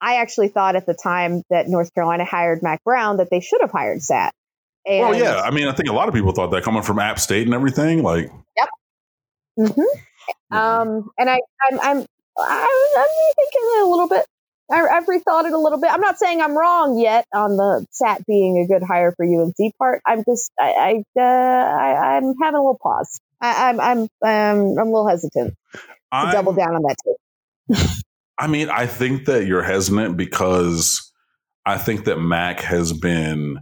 [0.00, 3.60] I actually thought at the time that North Carolina hired Mack Brown that they should
[3.60, 4.34] have hired Sat.
[4.84, 5.40] And, well, yeah.
[5.40, 7.54] I mean, I think a lot of people thought that coming from App State and
[7.54, 8.02] everything.
[8.02, 8.68] Like, yep.
[9.56, 10.56] Mm-hmm.
[10.56, 12.06] Um, and I, I'm, I'm, I'm,
[12.96, 13.06] I'm
[13.36, 14.26] thinking a little bit
[14.72, 15.90] I, have rethought it a little bit.
[15.92, 19.76] I'm not saying I'm wrong yet on the Sat being a good hire for UNC
[19.78, 20.02] part.
[20.06, 23.20] I'm just, I, I, uh, I am having a little pause.
[23.40, 25.80] I, am I'm, I'm, um, I'm a little hesitant to
[26.10, 27.86] I'm, double down on that too.
[28.38, 31.12] I mean, I think that you're hesitant because
[31.66, 33.58] I think that Mack has been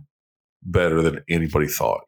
[0.63, 2.03] better than anybody thought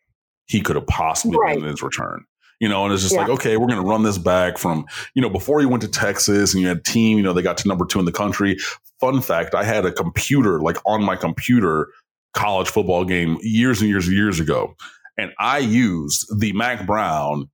[0.47, 1.55] he could have possibly right.
[1.55, 2.25] been in his return
[2.63, 3.23] you know, and it's just yeah.
[3.23, 5.89] like, okay, we're going to run this back from, you know, before you went to
[5.89, 8.13] Texas and you had a team, you know, they got to number two in the
[8.13, 8.57] country.
[9.01, 11.89] Fun fact, I had a computer, like on my computer,
[12.35, 14.77] college football game years and years and years ago.
[15.19, 17.51] And I used the Mack Brown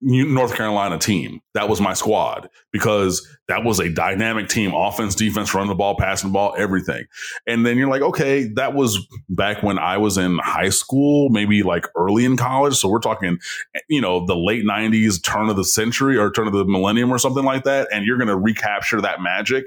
[0.00, 1.40] North Carolina team.
[1.54, 5.96] That was my squad because that was a dynamic team, offense, defense, run the ball,
[5.96, 7.04] passing the ball, everything.
[7.46, 8.98] And then you're like, okay, that was
[9.30, 12.74] back when I was in high school, maybe like early in college.
[12.74, 13.38] So we're talking,
[13.88, 17.18] you know, the late 90s, turn of the century or turn of the millennium or
[17.18, 17.88] something like that.
[17.90, 19.64] And you're going to recapture that magic.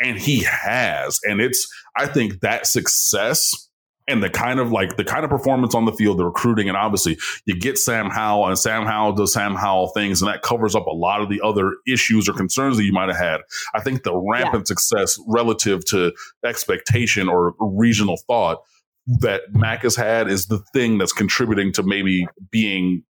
[0.00, 1.20] And he has.
[1.22, 3.68] And it's, I think that success
[4.12, 6.76] and the kind of like the kind of performance on the field, the recruiting, and
[6.76, 10.74] obviously you get Sam Howell and Sam Howell does Sam Howell things, and that covers
[10.74, 13.40] up a lot of the other issues or concerns that you might have had.
[13.74, 14.74] I think the rampant yeah.
[14.74, 16.12] success relative to
[16.44, 18.58] expectation or regional thought
[19.06, 23.02] that Mack has had is the thing that's contributing to maybe being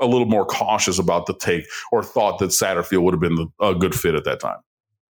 [0.00, 3.46] a little more cautious about the take or thought that Satterfield would have been the,
[3.60, 4.58] a good fit at that time.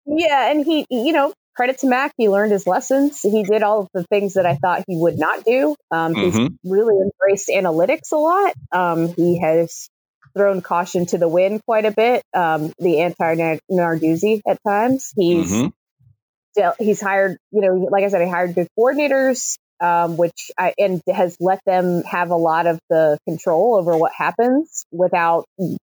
[0.04, 2.12] Yeah, and he, you know, credit to Mack.
[2.16, 3.20] He learned his lessons.
[3.20, 5.76] He did all of the things that I thought he would not do.
[5.90, 6.38] Um, mm-hmm.
[6.38, 8.54] He's really embraced analytics a lot.
[8.72, 9.88] Um, he has
[10.36, 12.22] thrown caution to the wind quite a bit.
[12.34, 15.12] Um, the anti Narduzzi at times.
[15.16, 16.68] He's mm-hmm.
[16.78, 17.36] he's hired.
[17.50, 19.56] You know, like I said, he hired good coordinators.
[19.80, 24.12] Um, which I, and has let them have a lot of the control over what
[24.16, 25.44] happens without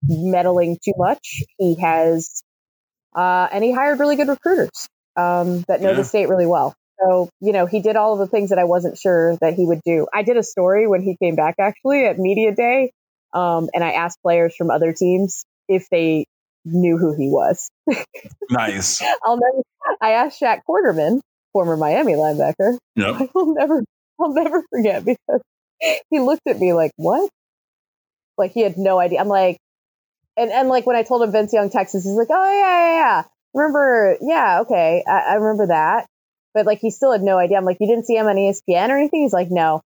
[0.03, 1.43] meddling too much.
[1.57, 2.43] He has,
[3.17, 5.97] uh, and he hired really good recruiters um, that know yeah.
[5.97, 6.75] the state really well.
[7.01, 9.65] So, you know, he did all of the things that I wasn't sure that he
[9.65, 10.07] would do.
[10.13, 12.93] I did a story when he came back actually at media day.
[13.33, 16.25] Um, and I asked players from other teams if they
[16.65, 17.71] knew who he was.
[18.51, 19.03] nice.
[19.25, 19.63] I'll never,
[20.01, 21.21] I asked Shaq Quarterman,
[21.53, 22.79] former Miami linebacker.
[22.97, 23.15] Yep.
[23.21, 23.85] I will never,
[24.21, 25.43] I'll never forget because
[26.11, 27.31] he looked at me like, what?
[28.37, 29.21] Like he had no idea.
[29.21, 29.59] I'm like,
[30.37, 32.95] and, and like when I told him Vince Young, Texas, he's like, oh yeah, yeah,
[32.97, 33.23] yeah
[33.55, 36.07] remember, yeah, okay, I, I remember that.
[36.55, 37.57] But like, he still had no idea.
[37.57, 39.23] I'm like, you didn't see him on ESPN or anything?
[39.23, 39.83] He's like, no.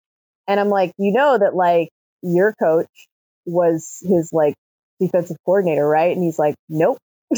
[0.48, 1.90] And I'm like, you know that like
[2.22, 2.88] your coach
[3.44, 4.54] was his like
[5.00, 6.14] defensive coordinator, right?
[6.14, 6.98] And he's like, nope.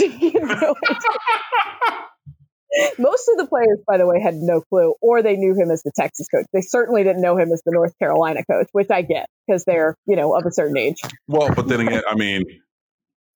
[2.98, 5.83] Most of the players, by the way, had no clue, or they knew him as
[5.83, 6.44] the Texas coach.
[6.52, 9.96] They certainly didn't know him as the North Carolina coach, which I get because they're,
[10.07, 11.00] you know, of a certain age.
[11.26, 12.44] Well, but then again, I mean,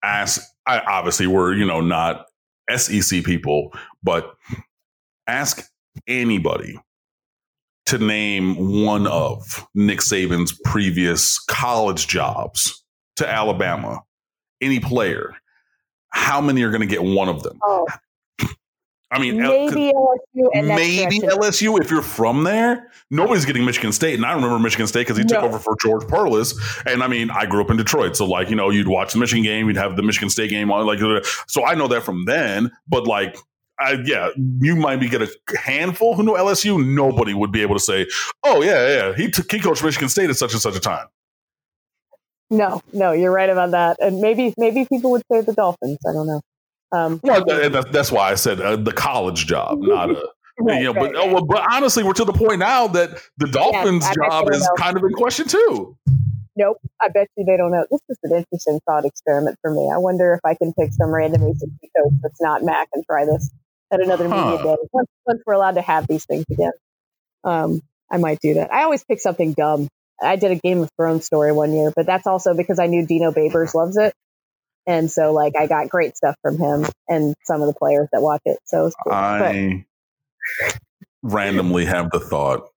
[0.03, 2.27] as I obviously we're, you know, not
[2.71, 3.73] SEC people,
[4.03, 4.35] but
[5.27, 5.69] ask
[6.07, 6.79] anybody
[7.87, 12.85] to name one of Nick Saban's previous college jobs
[13.17, 14.01] to Alabama,
[14.61, 15.35] any player.
[16.11, 17.59] How many are going to get one of them?
[17.65, 17.87] Oh.
[19.13, 20.65] I mean, maybe LSU.
[20.65, 22.91] maybe LSU if you're from there.
[23.11, 25.35] Nobody's getting Michigan State, and I remember Michigan State because he no.
[25.35, 26.59] took over for George Perles.
[26.87, 29.19] And I mean, I grew up in Detroit, so like you know, you'd watch the
[29.19, 30.99] Michigan game, you'd have the Michigan State game on, like
[31.47, 31.63] so.
[31.63, 33.37] I know that from then, but like.
[33.79, 34.29] I, yeah,
[34.61, 36.87] you might be get a handful who know LSU.
[36.87, 38.07] Nobody would be able to say,
[38.45, 41.07] "Oh yeah, yeah, he took he coached Michigan State at such and such a time."
[42.49, 43.97] No, no, you're right about that.
[43.99, 45.99] And maybe maybe people would say the Dolphins.
[46.07, 46.43] I don't know.
[46.93, 50.29] Um, well, that, that's why I said uh, the college job, not a.
[50.61, 51.29] right, you know, right, but right.
[51.29, 54.61] Oh, well, but honestly, we're to the point now that the Dolphins' yeah, job is
[54.61, 54.75] know.
[54.77, 55.97] kind of in question too.
[56.55, 57.87] Nope, I bet you they don't know.
[57.91, 59.91] This is an interesting thought experiment for me.
[59.93, 63.25] I wonder if I can pick some random ACC coach that's not Mack and try
[63.25, 63.51] this
[63.91, 64.51] at another huh.
[64.51, 64.77] media day.
[64.93, 66.73] Once, once, we're allowed to have these things again,
[67.45, 68.73] um, I might do that.
[68.73, 69.89] I always pick something dumb.
[70.21, 73.07] I did a Game of Thrones story one year, but that's also because I knew
[73.07, 74.13] Dino Babers loves it.
[74.87, 78.21] And so, like, I got great stuff from him and some of the players that
[78.21, 78.59] watch it.
[78.65, 79.13] So it cool.
[79.13, 79.85] I
[80.61, 80.79] but,
[81.23, 82.69] randomly have the thought,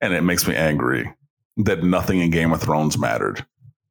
[0.00, 1.12] and it makes me angry
[1.58, 3.44] that nothing in Game of Thrones mattered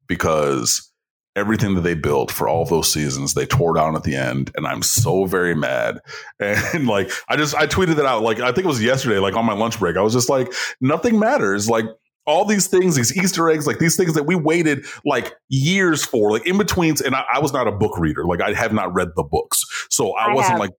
[0.06, 0.90] because
[1.36, 4.66] everything that they built for all those seasons they tore down at the end and
[4.66, 6.00] i'm so very mad
[6.40, 9.36] and like i just i tweeted that out like i think it was yesterday like
[9.36, 11.84] on my lunch break i was just like nothing matters like
[12.28, 16.30] all these things, these Easter eggs, like these things that we waited like years for,
[16.30, 17.00] like in betweens.
[17.00, 18.24] And I, I was not a book reader.
[18.24, 19.64] Like I have not read the books.
[19.90, 20.60] So I, I wasn't have.
[20.60, 20.70] like,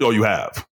[0.00, 0.66] oh, you have.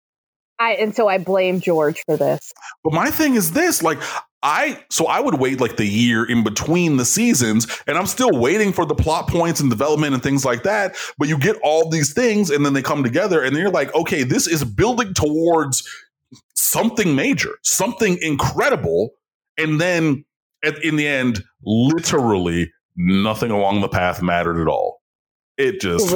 [0.60, 2.54] I, and so I blame George for this.
[2.84, 4.00] But my thing is this, like,
[4.44, 8.32] I so I would wait like the year in between the seasons, and I'm still
[8.32, 10.96] waiting for the plot points and development and things like that.
[11.20, 13.94] But you get all these things, and then they come together, and then you're like,
[13.94, 15.88] okay, this is building towards
[16.56, 19.14] something major, something incredible
[19.62, 20.26] and then
[20.64, 25.02] at, in the end, literally nothing along the path mattered at all.
[25.58, 26.16] It just,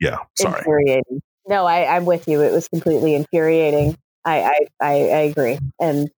[0.00, 0.58] yeah, sorry.
[0.58, 1.22] Infuriating.
[1.46, 2.42] No, I, I'm with you.
[2.42, 3.96] It was completely infuriating.
[4.24, 5.58] I, I, I, I agree.
[5.80, 6.10] And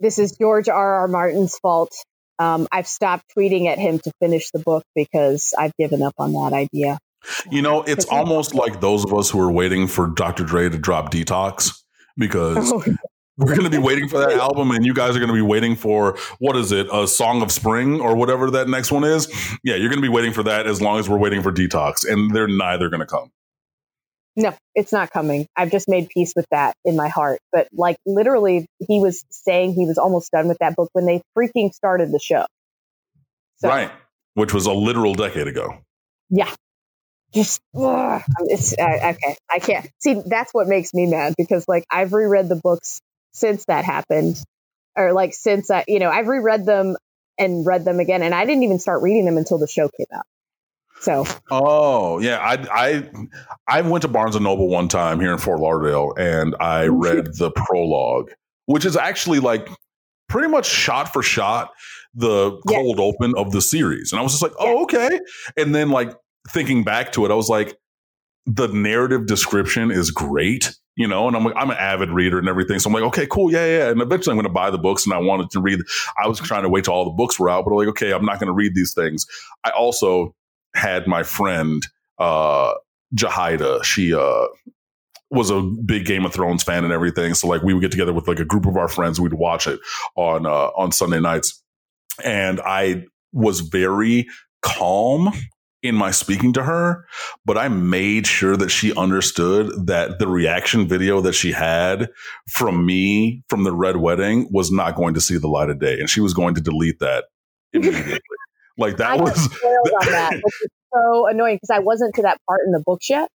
[0.00, 0.94] this is George R.
[0.94, 1.08] R.
[1.08, 1.92] Martin's fault.
[2.38, 6.32] Um, I've stopped tweeting at him to finish the book because I've given up on
[6.32, 6.98] that idea.
[7.50, 10.44] You know, it's almost like those of us who are waiting for Dr.
[10.44, 11.82] Dre to drop Detox
[12.16, 12.82] because oh,
[13.40, 15.40] we're going to be waiting for that album, and you guys are going to be
[15.40, 19.28] waiting for what is it, a Song of Spring or whatever that next one is.
[19.64, 22.06] Yeah, you're going to be waiting for that as long as we're waiting for Detox,
[22.06, 23.30] and they're neither going to come.
[24.36, 25.46] No, it's not coming.
[25.56, 27.40] I've just made peace with that in my heart.
[27.50, 31.22] But like literally, he was saying he was almost done with that book when they
[31.36, 32.44] freaking started the show.
[33.56, 33.90] So, right,
[34.34, 35.78] which was a literal decade ago.
[36.28, 36.52] Yeah,
[37.32, 39.36] just ugh, it's uh, okay.
[39.50, 40.20] I can't see.
[40.26, 43.00] That's what makes me mad because like I've reread the books
[43.32, 44.42] since that happened
[44.96, 46.96] or like since that, you know, I've reread them
[47.38, 50.06] and read them again and I didn't even start reading them until the show came
[50.12, 50.26] out.
[51.00, 53.10] So Oh yeah, I I
[53.66, 56.92] I went to Barnes and Noble one time here in Fort Lauderdale and I oh,
[56.92, 58.32] read the prologue,
[58.66, 59.68] which is actually like
[60.28, 61.70] pretty much shot for shot
[62.14, 63.04] the cold yeah.
[63.04, 64.12] open of the series.
[64.12, 65.20] And I was just like, oh, okay.
[65.56, 66.14] And then like
[66.48, 67.76] thinking back to it, I was like,
[68.46, 72.46] the narrative description is great you know, and I'm like, I'm an avid reader and
[72.46, 72.78] everything.
[72.78, 73.50] So I'm like, okay, cool.
[73.50, 73.88] Yeah, yeah.
[73.88, 75.80] And eventually I'm going to buy the books and I wanted to read.
[76.22, 78.12] I was trying to wait till all the books were out, but I'm like, okay,
[78.12, 79.24] I'm not going to read these things.
[79.64, 80.34] I also
[80.74, 81.82] had my friend,
[82.18, 82.74] uh,
[83.14, 83.82] Jahida.
[83.82, 84.46] She, uh,
[85.30, 87.32] was a big Game of Thrones fan and everything.
[87.32, 89.18] So like we would get together with like a group of our friends.
[89.18, 89.80] We'd watch it
[90.16, 91.62] on, uh, on Sunday nights.
[92.22, 94.26] And I was very
[94.60, 95.32] calm
[95.82, 97.06] in my speaking to her,
[97.44, 102.10] but I made sure that she understood that the reaction video that she had
[102.48, 105.98] from me from the red wedding was not going to see the light of day.
[105.98, 107.24] And she was going to delete that
[107.72, 108.20] immediately.
[108.76, 112.60] like that I was on that, which so annoying because I wasn't to that part
[112.66, 113.30] in the books yet.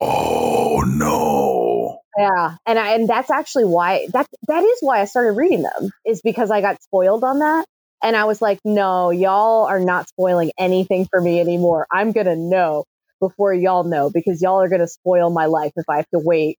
[0.00, 2.00] Oh no.
[2.18, 2.56] Yeah.
[2.66, 6.20] And I, and that's actually why that that is why I started reading them is
[6.22, 7.66] because I got spoiled on that.
[8.02, 11.86] And I was like, no, y'all are not spoiling anything for me anymore.
[11.90, 12.84] I'm going to know
[13.20, 16.18] before y'all know because y'all are going to spoil my life if I have to
[16.18, 16.58] wait,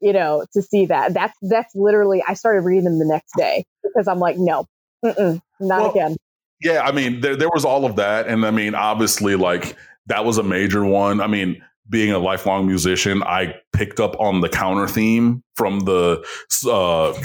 [0.00, 1.12] you know, to see that.
[1.14, 4.66] That's, that's literally, I started reading them the next day because I'm like, no,
[5.02, 6.16] not well, again.
[6.60, 6.82] Yeah.
[6.82, 8.28] I mean, there, there was all of that.
[8.28, 11.20] And I mean, obviously, like that was a major one.
[11.20, 16.24] I mean, being a lifelong musician, I picked up on the counter theme from the,
[16.68, 17.20] uh,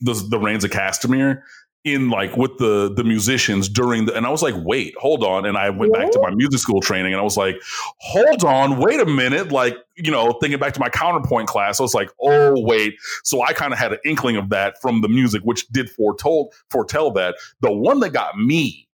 [0.00, 1.42] the, the Rains of Castamere
[1.84, 5.46] in like with the the musicians during the and I was like, wait, hold on.
[5.46, 7.56] And I went back to my music school training and I was like,
[7.98, 9.50] hold on, wait a minute.
[9.50, 12.96] Like, you know, thinking back to my counterpoint class, I was like, oh wait.
[13.24, 16.52] So I kind of had an inkling of that from the music, which did foretold
[16.68, 17.36] foretell that.
[17.60, 18.86] The one that got me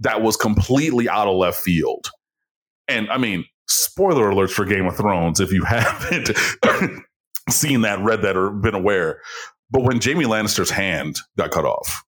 [0.00, 2.10] that was completely out of left field.
[2.86, 6.30] And I mean, spoiler alerts for Game of Thrones if you haven't
[7.48, 9.20] seen that, read that, or been aware.
[9.70, 12.04] But when Jaime Lannister's hand got cut off,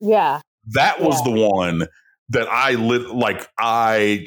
[0.00, 0.40] yeah.
[0.68, 1.32] That was yeah.
[1.32, 1.88] the one
[2.30, 4.26] that I lit like I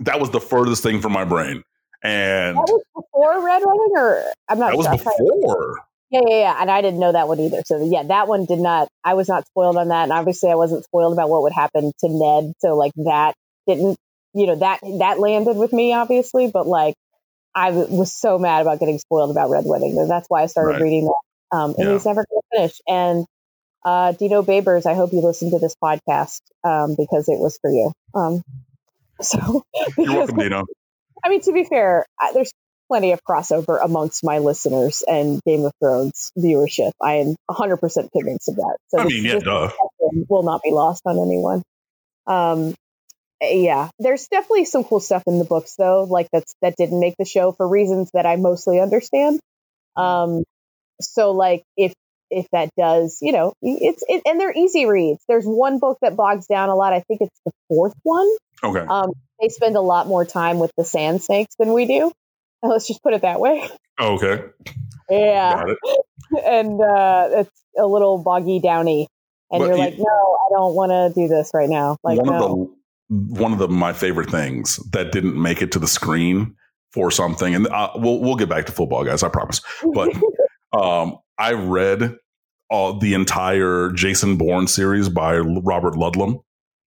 [0.00, 1.62] that was the furthest thing from my brain.
[2.02, 4.92] And that was before Red Wedding or I'm not that sure.
[4.92, 5.78] was before.
[6.10, 6.56] Yeah, yeah, yeah.
[6.60, 7.62] And I didn't know that one either.
[7.66, 8.88] So yeah, that one did not.
[9.02, 11.92] I was not spoiled on that, and obviously I wasn't spoiled about what would happen
[12.00, 12.52] to Ned.
[12.58, 13.34] So like that
[13.66, 13.96] didn't,
[14.34, 16.94] you know, that that landed with me obviously, but like
[17.54, 20.06] I was so mad about getting spoiled about Red Wedding.
[20.08, 20.82] That's why I started right.
[20.82, 21.56] reading that.
[21.56, 21.92] Um, and yeah.
[21.92, 22.80] he's never going to finish.
[22.88, 23.26] And
[23.84, 27.70] uh, Dino Babers, I hope you listen to this podcast um, because it was for
[27.70, 27.92] you.
[28.14, 28.42] Um,
[29.20, 29.64] so
[29.98, 30.64] you're welcome, Dino.
[31.22, 32.52] I mean, to be fair, I, there's
[32.88, 36.92] plenty of crossover amongst my listeners and Game of Thrones viewership.
[37.02, 37.80] I am 100%
[38.12, 38.76] convinced of that.
[38.88, 39.70] So I mean, yeah, duh.
[40.28, 41.62] will not be lost on anyone.
[42.26, 42.74] Um,
[43.40, 47.14] yeah, there's definitely some cool stuff in the books though, like that's that didn't make
[47.18, 49.40] the show for reasons that I mostly understand.
[49.96, 50.44] Um,
[51.00, 51.92] so like if
[52.30, 55.22] if that does, you know, it's it, and they're easy reads.
[55.28, 56.92] There's one book that bogs down a lot.
[56.92, 58.28] I think it's the fourth one.
[58.62, 58.80] Okay.
[58.80, 62.12] Um, they spend a lot more time with the sand snakes than we do.
[62.62, 63.68] Let's just put it that way.
[64.00, 64.44] Okay.
[65.10, 65.64] Yeah.
[66.44, 69.06] And uh, it's a little boggy downy,
[69.50, 71.96] and but you're like, no, I don't want to do this right now.
[72.02, 72.34] Like, one no.
[72.34, 72.74] of the
[73.40, 76.56] one of the my favorite things that didn't make it to the screen
[76.92, 79.22] for something, and uh, we'll we'll get back to football, guys.
[79.22, 79.60] I promise.
[79.92, 80.14] But
[80.72, 82.16] um, I read
[82.70, 86.42] uh, the entire Jason Bourne series by Robert Ludlum.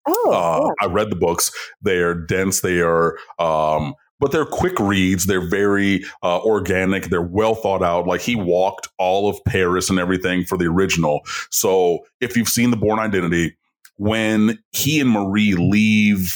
[0.08, 0.88] Oh, uh, yeah.
[0.88, 1.52] I read the books.
[1.82, 2.62] They are dense.
[2.62, 5.26] They are, um, but they're quick reads.
[5.26, 7.06] They're very uh, organic.
[7.06, 8.08] They're well thought out.
[8.08, 11.22] Like he walked all of Paris and everything for the original.
[11.52, 13.56] So if you've seen the Bourne Identity,
[13.98, 16.34] when he and Marie leave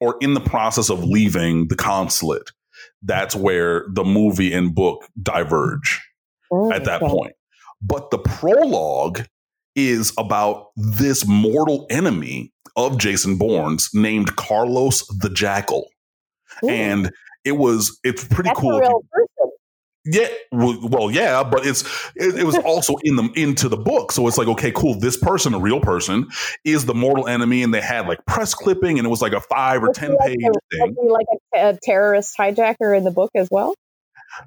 [0.00, 2.50] or in the process of leaving the consulate,
[3.02, 6.00] that's where the movie and book diverge
[6.50, 7.12] oh, at that okay.
[7.12, 7.32] point.
[7.82, 9.22] But the prologue
[9.74, 15.88] is about this mortal enemy of Jason Bourne's named Carlos the Jackal.
[16.64, 16.68] Ooh.
[16.68, 17.10] And
[17.44, 19.04] it was it's pretty That's cool.
[20.06, 21.82] Yeah, well, yeah, but it's
[22.16, 24.98] it, it, was also in the into the book, so it's like okay, cool.
[24.98, 26.28] This person, a real person,
[26.64, 29.40] is the mortal enemy, and they had like press clipping, and it was like a
[29.40, 33.30] five or ten like page a, thing, like a, a terrorist hijacker in the book
[33.34, 33.74] as well.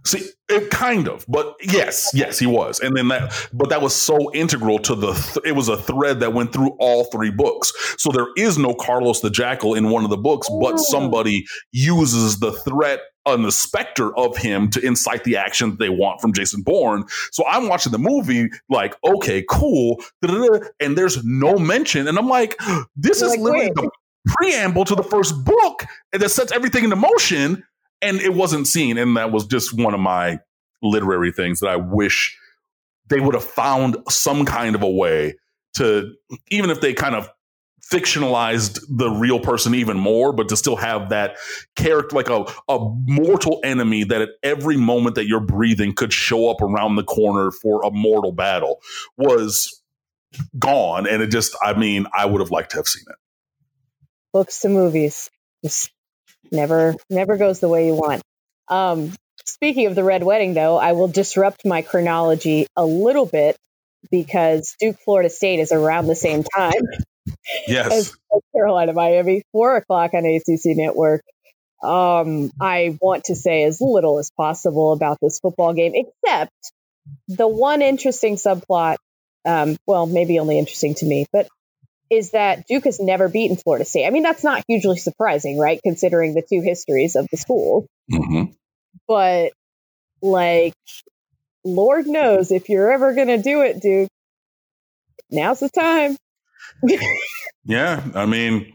[0.06, 3.96] See, it kind of, but yes, yes, he was, and then that, but that was
[3.96, 5.14] so integral to the.
[5.14, 7.74] Th- it was a thread that went through all three books.
[7.98, 12.40] So there is no Carlos the Jackal in one of the books, but somebody uses
[12.40, 16.34] the threat and the specter of him to incite the action that they want from
[16.34, 17.06] Jason Bourne.
[17.32, 22.60] So I'm watching the movie, like, okay, cool, and there's no mention, and I'm like,
[22.96, 23.76] this is like, literally wait.
[23.76, 23.90] the
[24.26, 27.64] preamble to the first book, and that sets everything into motion
[28.04, 28.98] and it wasn't seen.
[28.98, 30.40] And that was just one of my
[30.82, 32.38] literary things that I wish
[33.10, 35.36] they would have found some kind of a way
[35.76, 36.14] to,
[36.50, 37.30] even if they kind of
[37.92, 41.36] fictionalized the real person even more, but to still have that
[41.76, 46.50] character, like a, a mortal enemy that at every moment that you're breathing could show
[46.50, 48.82] up around the corner for a mortal battle
[49.18, 49.82] was
[50.58, 51.08] gone.
[51.08, 53.16] And it just, I mean, I would have liked to have seen it.
[54.32, 55.30] Books to movies.
[55.64, 55.92] Just
[56.54, 58.22] never never goes the way you want.
[58.68, 59.14] Um,
[59.46, 63.58] speaking of the red wedding, though, I will disrupt my chronology a little bit
[64.12, 66.82] because Duke Florida State is around the same time.
[67.68, 71.24] Yes, as, Carolina Miami, four o'clock on ACC Network.
[71.84, 76.52] Um, I want to say as little as possible about this football game, except
[77.28, 78.98] the one interesting subplot.
[79.46, 81.48] Um, well, maybe only interesting to me, but
[82.18, 84.06] is that Duke has never beaten Florida State.
[84.06, 85.80] I mean, that's not hugely surprising, right?
[85.84, 87.88] Considering the two histories of the school.
[88.12, 88.52] Mm-hmm.
[89.08, 89.52] But,
[90.22, 90.74] like,
[91.64, 94.10] Lord knows if you're ever going to do it, Duke,
[95.30, 96.18] now's the time.
[97.66, 98.04] yeah.
[98.16, 98.74] I mean,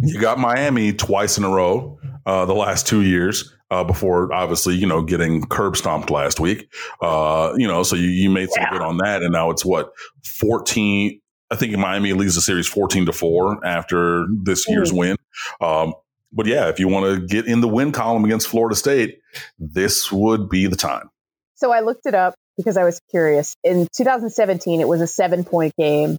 [0.00, 3.52] you got Miami twice in a row uh, the last two years.
[3.70, 8.06] Uh, before obviously, you know, getting curb stomped last week, uh, you know, so you,
[8.06, 8.70] you made some yeah.
[8.70, 9.22] good on that.
[9.22, 9.90] And now it's what,
[10.38, 11.20] 14,
[11.50, 14.98] I think Miami leads the series 14 to 4 after this year's mm.
[14.98, 15.16] win.
[15.60, 15.94] Um,
[16.32, 19.20] but yeah, if you want to get in the win column against Florida State,
[19.58, 21.10] this would be the time.
[21.54, 23.54] So I looked it up because I was curious.
[23.62, 26.16] In 2017, it was a seven point game.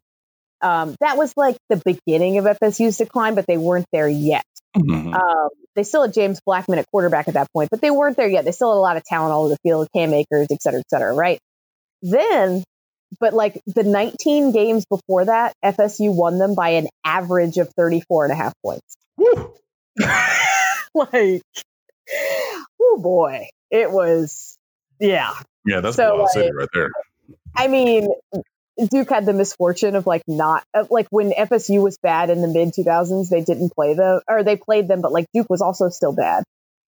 [0.61, 4.45] Um, that was like the beginning of FSU's decline, but they weren't there yet.
[4.75, 5.13] Mm-hmm.
[5.13, 8.29] Um, they still had James Blackman at quarterback at that point, but they weren't there
[8.29, 8.45] yet.
[8.45, 10.79] They still had a lot of talent all over the field, Cam Akers, et cetera,
[10.79, 11.39] et cetera, right?
[12.01, 12.63] Then
[13.19, 18.25] but like the 19 games before that, FSU won them by an average of 34
[18.25, 18.97] and a half points.
[20.93, 21.41] like,
[22.81, 24.57] oh boy, it was,
[24.99, 25.33] yeah.
[25.65, 26.89] Yeah, that's so, like, City right there.
[27.55, 28.09] I mean,
[28.91, 32.73] Duke had the misfortune of like not like when FSU was bad in the mid
[32.73, 36.13] 2000s, they didn't play them or they played them, but like Duke was also still
[36.13, 36.43] bad.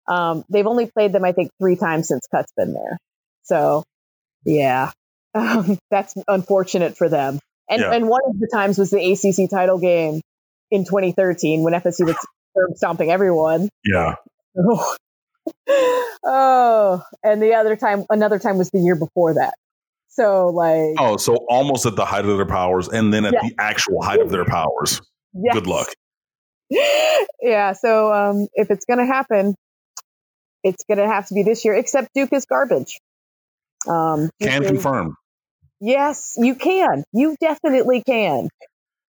[0.06, 2.98] Um, they've only played them, I think, three times since Cut's been there.
[3.44, 3.84] So,
[4.44, 4.90] yeah,
[5.34, 7.38] Um, that's unfortunate for them.
[7.70, 7.92] And Yeah.
[7.92, 10.20] and one of the times was the ACC title game
[10.70, 12.16] in 2013 when FSU was
[12.76, 13.68] stomping everyone.
[13.84, 14.16] Yeah.
[14.58, 14.94] Oh.
[16.24, 19.54] oh, and the other time, another time was the year before that.
[20.08, 23.54] So like, Oh, so almost at the height of their powers, and then at the
[23.58, 25.00] actual height of their powers.
[25.32, 25.54] yes.
[25.54, 25.88] Good luck.
[27.40, 27.72] yeah.
[27.72, 29.54] So um, if it's going to happen,
[30.62, 31.74] it's going to have to be this year.
[31.74, 33.00] Except Duke is garbage.
[33.88, 35.16] Um, Duke Can is- confirm.
[35.84, 37.02] Yes, you can.
[37.12, 38.48] You definitely can.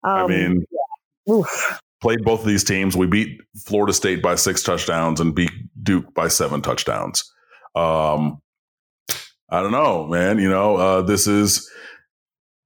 [0.04, 0.64] Um, I mean,
[1.28, 1.80] oof.
[2.00, 2.96] played both of these teams.
[2.96, 5.50] We beat Florida State by six touchdowns and beat
[5.82, 7.24] Duke by seven touchdowns.
[7.74, 8.40] Um,
[9.50, 10.38] I don't know, man.
[10.38, 11.68] You know, uh, this is.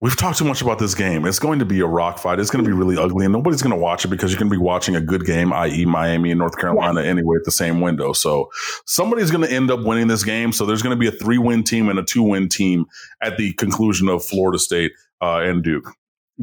[0.05, 1.25] We've talked too much about this game.
[1.25, 2.39] It's going to be a rock fight.
[2.39, 4.51] It's going to be really ugly, and nobody's going to watch it because you're going
[4.51, 7.81] to be watching a good game, i.e., Miami and North Carolina, anyway, at the same
[7.81, 8.13] window.
[8.13, 8.51] So
[8.85, 10.53] somebody's going to end up winning this game.
[10.53, 12.85] So there's going to be a three win team and a two win team
[13.23, 14.93] at the conclusion of Florida State
[15.23, 15.91] uh, and Duke.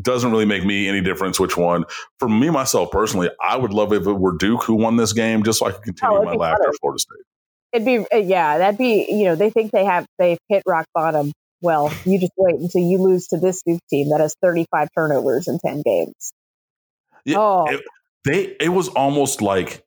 [0.02, 1.86] Doesn't really make me any difference which one
[2.18, 5.44] for me myself personally, I would love if it were Duke who won this game,
[5.44, 7.26] just so I could continue Oh, my laughter at Florida State.
[7.74, 10.88] It'd be uh, yeah, that'd be you know they think they have they've hit rock
[10.96, 11.32] bottom.
[11.62, 15.48] Well, you just wait until you lose to this Duke team that has 35 turnovers
[15.48, 16.34] in 10 games.
[17.24, 17.66] Yeah, oh.
[17.70, 17.82] It,
[18.24, 19.84] they it was almost like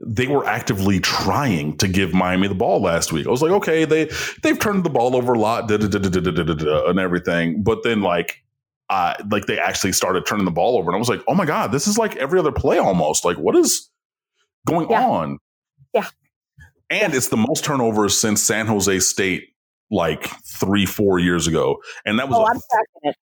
[0.00, 3.26] they were actively trying to give Miami the ball last week.
[3.26, 4.10] I was like, okay, they
[4.42, 8.40] they've turned the ball over a lot, and everything, but then like.
[8.90, 11.46] Uh, like they actually started turning the ball over, and I was like, "Oh my
[11.46, 13.24] god, this is like every other play almost.
[13.24, 13.88] Like, what is
[14.66, 15.06] going yeah.
[15.06, 15.38] on?"
[15.94, 16.06] Yeah,
[16.90, 17.16] and yeah.
[17.16, 19.53] it's the most turnovers since San Jose State
[19.90, 23.16] like three, four years ago, and that was oh, a I'm tracking it.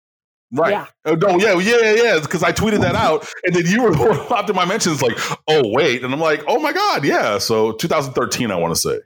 [0.53, 0.71] Right.
[0.71, 0.85] Yeah.
[1.05, 2.19] Oh, no, yeah, yeah, yeah, yeah.
[2.19, 3.93] Because I tweeted that out, and then you were
[4.27, 7.71] popped in my mentions like, "Oh, wait," and I'm like, "Oh my god, yeah." So
[7.71, 8.99] 2013, I want to say.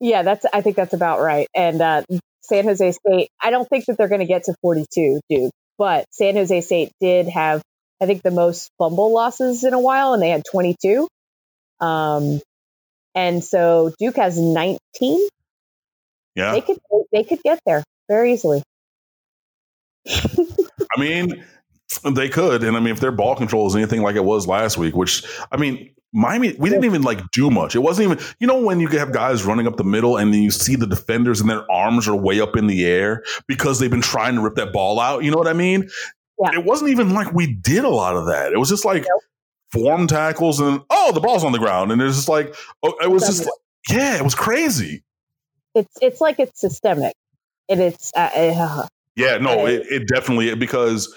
[0.00, 1.46] Yeah, that's I think that's about right.
[1.54, 2.02] And uh,
[2.42, 6.04] San Jose State, I don't think that they're going to get to 42, Duke, but
[6.10, 7.62] San Jose State did have
[8.00, 11.08] I think the most fumble losses in a while, and they had 22.
[11.80, 12.40] Um,
[13.14, 15.28] and so Duke has 19.
[16.36, 16.78] Yeah, They could
[17.12, 18.62] they could get there very easily.
[20.08, 21.44] I mean,
[22.04, 24.76] they could, and I mean, if their ball control is anything like it was last
[24.78, 27.74] week, which I mean, Miami, we didn't even like do much.
[27.74, 30.42] It wasn't even, you know, when you have guys running up the middle and then
[30.42, 33.90] you see the defenders and their arms are way up in the air because they've
[33.90, 35.24] been trying to rip that ball out.
[35.24, 35.88] You know what I mean?
[36.38, 36.58] Yeah.
[36.60, 38.52] It wasn't even like we did a lot of that.
[38.52, 39.22] It was just like Nope.
[39.72, 43.10] form tackles and oh, the ball's on the ground, and it's just like, oh, it
[43.10, 43.54] was just, like,
[43.88, 45.02] yeah, it was crazy.
[45.76, 47.12] It's it's like it's systemic,
[47.68, 51.14] and it's uh, uh, Yeah, no, it, it definitely because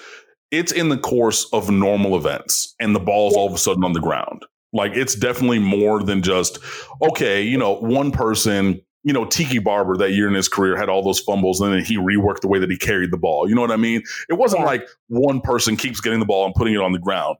[0.52, 3.40] it's in the course of normal events and the ball's Yeah.
[3.40, 4.46] all of a sudden on the ground.
[4.74, 6.60] Like it's definitely more than just
[7.02, 10.90] okay, you know, one person, you know, Tiki Barber that year in his career had
[10.90, 13.48] all those fumbles and then he reworked the way that he carried the ball.
[13.48, 14.04] You know what I mean?
[14.30, 17.38] It wasn't like one person keeps getting the ball and putting it on the ground.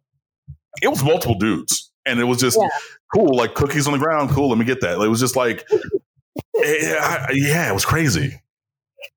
[0.82, 1.92] It was multiple dudes.
[2.06, 2.70] And it was just Yeah.
[3.14, 4.30] cool, like cookies on the ground.
[4.32, 5.00] Cool, let me get that.
[5.02, 5.68] It was just like,
[6.64, 8.40] I- yeah, it was crazy.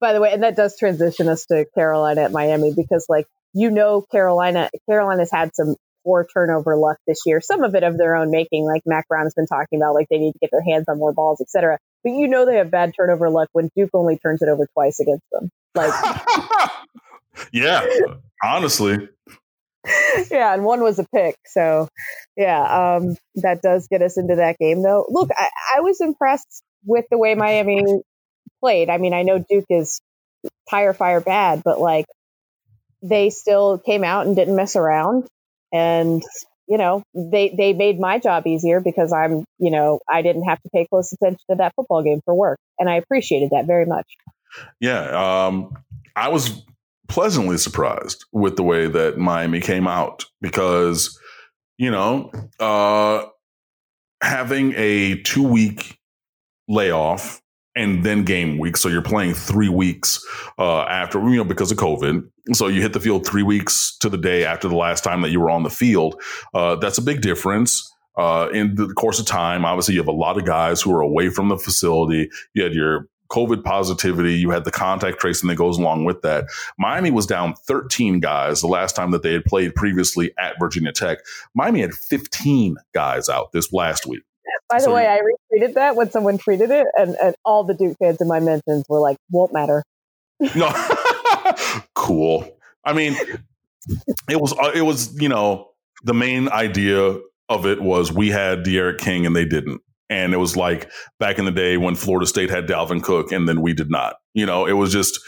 [0.01, 3.70] by the way, and that does transition us to Carolina at Miami because, like, you
[3.70, 5.74] know, Carolina, Carolina's had some
[6.05, 7.40] poor turnover luck this year.
[7.40, 10.18] Some of it of their own making, like Mack Brown's been talking about, like they
[10.18, 11.78] need to get their hands on more balls, etc.
[12.03, 14.99] But you know they have bad turnover luck when Duke only turns it over twice
[15.01, 15.51] against them.
[15.74, 15.93] Like,
[17.53, 17.86] yeah,
[18.43, 19.09] honestly.
[20.30, 21.36] yeah, and one was a pick.
[21.47, 21.88] So,
[22.36, 25.07] yeah, um, that does get us into that game, though.
[25.09, 27.85] Look, I, I was impressed with the way Miami
[28.61, 28.91] played.
[28.91, 30.01] I mean, I know Duke is
[30.70, 32.07] tire fire bad, but like
[33.03, 35.26] they still came out and didn't mess around,
[35.72, 36.22] and
[36.68, 40.61] you know they they made my job easier because I'm you know I didn't have
[40.62, 43.87] to pay close attention to that football game for work, and I appreciated that very
[43.87, 44.07] much.
[44.80, 45.74] Yeah, um,
[46.16, 46.62] I was
[47.09, 51.18] pleasantly surprised with the way that Miami came out because,
[51.76, 53.26] you know, uh,
[54.22, 55.99] having a two week
[56.68, 57.42] layoff
[57.74, 60.24] and then game week, so you're playing three weeks
[60.58, 62.28] uh, after, you know, because of COVID.
[62.52, 65.30] So you hit the field three weeks to the day after the last time that
[65.30, 66.20] you were on the field.
[66.52, 67.90] Uh, that's a big difference.
[68.18, 71.00] Uh, in the course of time, obviously, you have a lot of guys who are
[71.00, 72.28] away from the facility.
[72.52, 74.34] You had your COVID positivity.
[74.34, 76.44] You had the contact tracing that goes along with that.
[76.78, 80.92] Miami was down 13 guys the last time that they had played previously at Virginia
[80.92, 81.18] Tech.
[81.54, 84.22] Miami had 15 guys out this last week.
[84.72, 87.74] By the So- way, I retweeted that when someone tweeted it, and, and all the
[87.74, 89.84] Duke fans in my mentions were like, "Won't matter."
[90.56, 90.72] No,
[91.94, 92.48] cool.
[92.84, 93.16] I mean,
[94.28, 95.68] it was uh, it was you know
[96.04, 97.18] the main idea
[97.48, 101.38] of it was we had D'Eriq King and they didn't, and it was like back
[101.38, 104.16] in the day when Florida State had Dalvin Cook and then we did not.
[104.34, 105.20] You know, it was just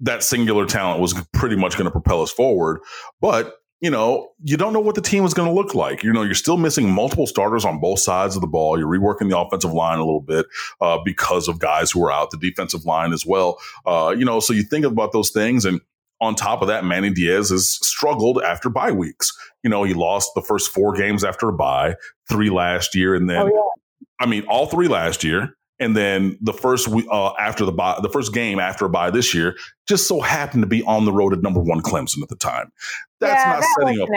[0.00, 2.80] that singular talent was pretty much going to propel us forward.
[3.20, 6.02] But you know, you don't know what the team is going to look like.
[6.02, 8.78] You know, you're still missing multiple starters on both sides of the ball.
[8.78, 10.46] You're reworking the offensive line a little bit
[10.80, 13.58] uh, because of guys who are out, the defensive line as well.
[13.84, 15.66] Uh, you know, so you think about those things.
[15.66, 15.80] And
[16.22, 19.30] on top of that, Manny Diaz has struggled after bye weeks.
[19.62, 21.96] You know, he lost the first four games after a bye,
[22.30, 24.06] three last year, and then, oh, yeah.
[24.20, 25.56] I mean, all three last year.
[25.78, 29.34] And then the first uh, after the bye, the first game after a bye this
[29.34, 29.56] year
[29.86, 32.72] just so happened to be on the road at number one Clemson at the time.
[33.20, 34.08] That's yeah, not that setting up.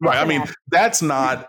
[0.00, 0.16] Right.
[0.18, 1.48] I mean, that's not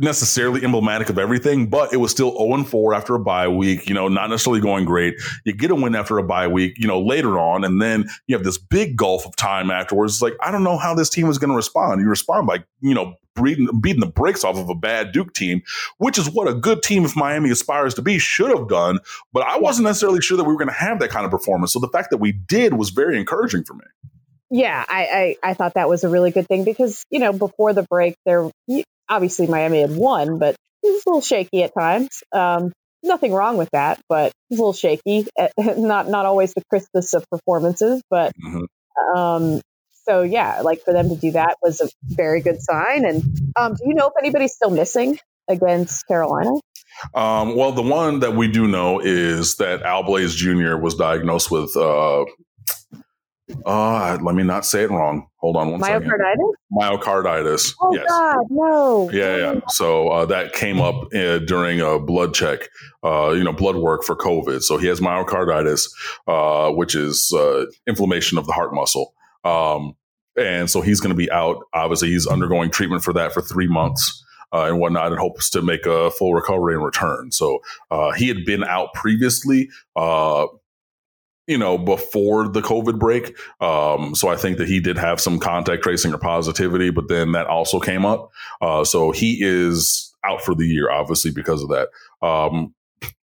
[0.00, 3.94] necessarily emblematic of everything, but it was still 0 4 after a bye week, you
[3.94, 5.14] know, not necessarily going great.
[5.44, 8.36] You get a win after a bye week, you know, later on, and then you
[8.36, 10.14] have this big gulf of time afterwards.
[10.14, 12.00] It's like, I don't know how this team is going to respond.
[12.00, 15.62] You respond by, you know, beating, beating the brakes off of a bad Duke team,
[15.98, 18.98] which is what a good team, if Miami aspires to be, should have done.
[19.32, 21.72] But I wasn't necessarily sure that we were going to have that kind of performance.
[21.72, 23.84] So the fact that we did was very encouraging for me.
[24.50, 27.72] Yeah, I, I, I thought that was a really good thing because you know before
[27.72, 28.50] the break there
[29.10, 32.22] obviously Miami had won, but it was a little shaky at times.
[32.32, 35.26] Um, nothing wrong with that, but it was a little shaky.
[35.58, 39.18] not not always the crispest of performances, but mm-hmm.
[39.18, 39.60] um,
[40.04, 43.04] so yeah, like for them to do that was a very good sign.
[43.04, 43.22] And
[43.56, 46.52] um, do you know if anybody's still missing against Carolina?
[47.14, 50.76] Um, well, the one that we do know is that Al Blades Jr.
[50.76, 52.24] was diagnosed with uh,
[53.66, 55.26] uh, let me not say it wrong.
[55.36, 56.02] Hold on one Myocarditis?
[56.02, 56.54] second.
[56.72, 57.74] Myocarditis.
[57.80, 58.04] Oh yes.
[58.08, 59.10] God, no.
[59.12, 59.60] Yeah, yeah.
[59.68, 62.68] So uh, that came up uh, during a blood check,
[63.02, 64.62] uh, you know, blood work for COVID.
[64.62, 65.88] So he has myocarditis,
[66.26, 69.14] uh, which is uh, inflammation of the heart muscle.
[69.44, 69.96] Um,
[70.36, 71.64] and so he's going to be out.
[71.74, 74.24] Obviously, he's undergoing treatment for that for three months.
[74.52, 77.30] Uh, and whatnot, and hopes to make a full recovery and return.
[77.30, 77.60] So
[77.92, 80.48] uh, he had been out previously, uh,
[81.50, 83.36] you know, before the COVID break.
[83.60, 87.32] Um, so I think that he did have some contact tracing or positivity, but then
[87.32, 88.30] that also came up.
[88.60, 91.88] Uh, so he is out for the year, obviously, because of that.
[92.24, 92.72] Um,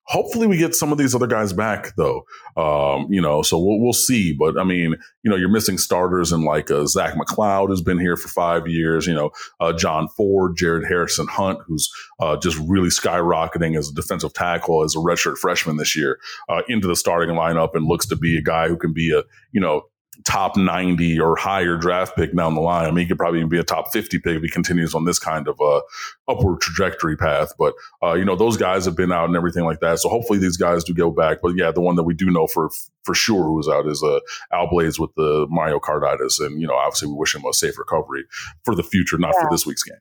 [0.09, 2.25] Hopefully, we get some of these other guys back, though.
[2.57, 4.33] Um, you know, so we'll, we'll see.
[4.33, 7.99] But I mean, you know, you're missing starters and like uh, Zach McCloud has been
[7.99, 9.07] here for five years.
[9.07, 9.31] You know,
[9.61, 11.91] uh, John Ford, Jared Harrison Hunt, who's
[12.21, 16.63] uh, just really skyrocketing as a defensive tackle as a redshirt freshman this year uh,
[16.69, 19.61] into the starting lineup and looks to be a guy who can be a you
[19.61, 19.83] know
[20.25, 22.87] top 90 or higher draft pick down the line.
[22.87, 25.05] I mean, he could probably even be a top 50 pick if he continues on
[25.05, 25.81] this kind of uh,
[26.27, 27.53] upward trajectory path.
[27.59, 30.01] But, uh, you know, those guys have been out and everything like that.
[30.01, 31.39] So hopefully these guys do go back.
[31.43, 32.71] But yeah, the one that we do know for
[33.05, 34.21] for sure who is out is uh,
[34.53, 36.45] Al Blades with the myocarditis.
[36.45, 38.25] And, you know, obviously we wish him a safe recovery
[38.65, 39.43] for the future, not yeah.
[39.43, 39.99] for this week's game.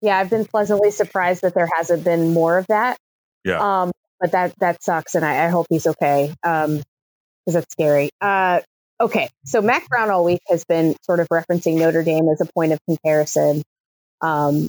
[0.00, 2.98] Yeah, I've been pleasantly surprised that there hasn't been more of that.
[3.44, 3.82] Yeah.
[3.82, 6.32] Um, but that that sucks, and I, I hope he's okay.
[6.42, 6.82] Um,
[7.44, 8.10] because that's scary.
[8.20, 8.60] Uh,
[9.04, 12.46] Okay, so Mack Brown all week has been sort of referencing Notre Dame as a
[12.46, 13.62] point of comparison,
[14.22, 14.66] um,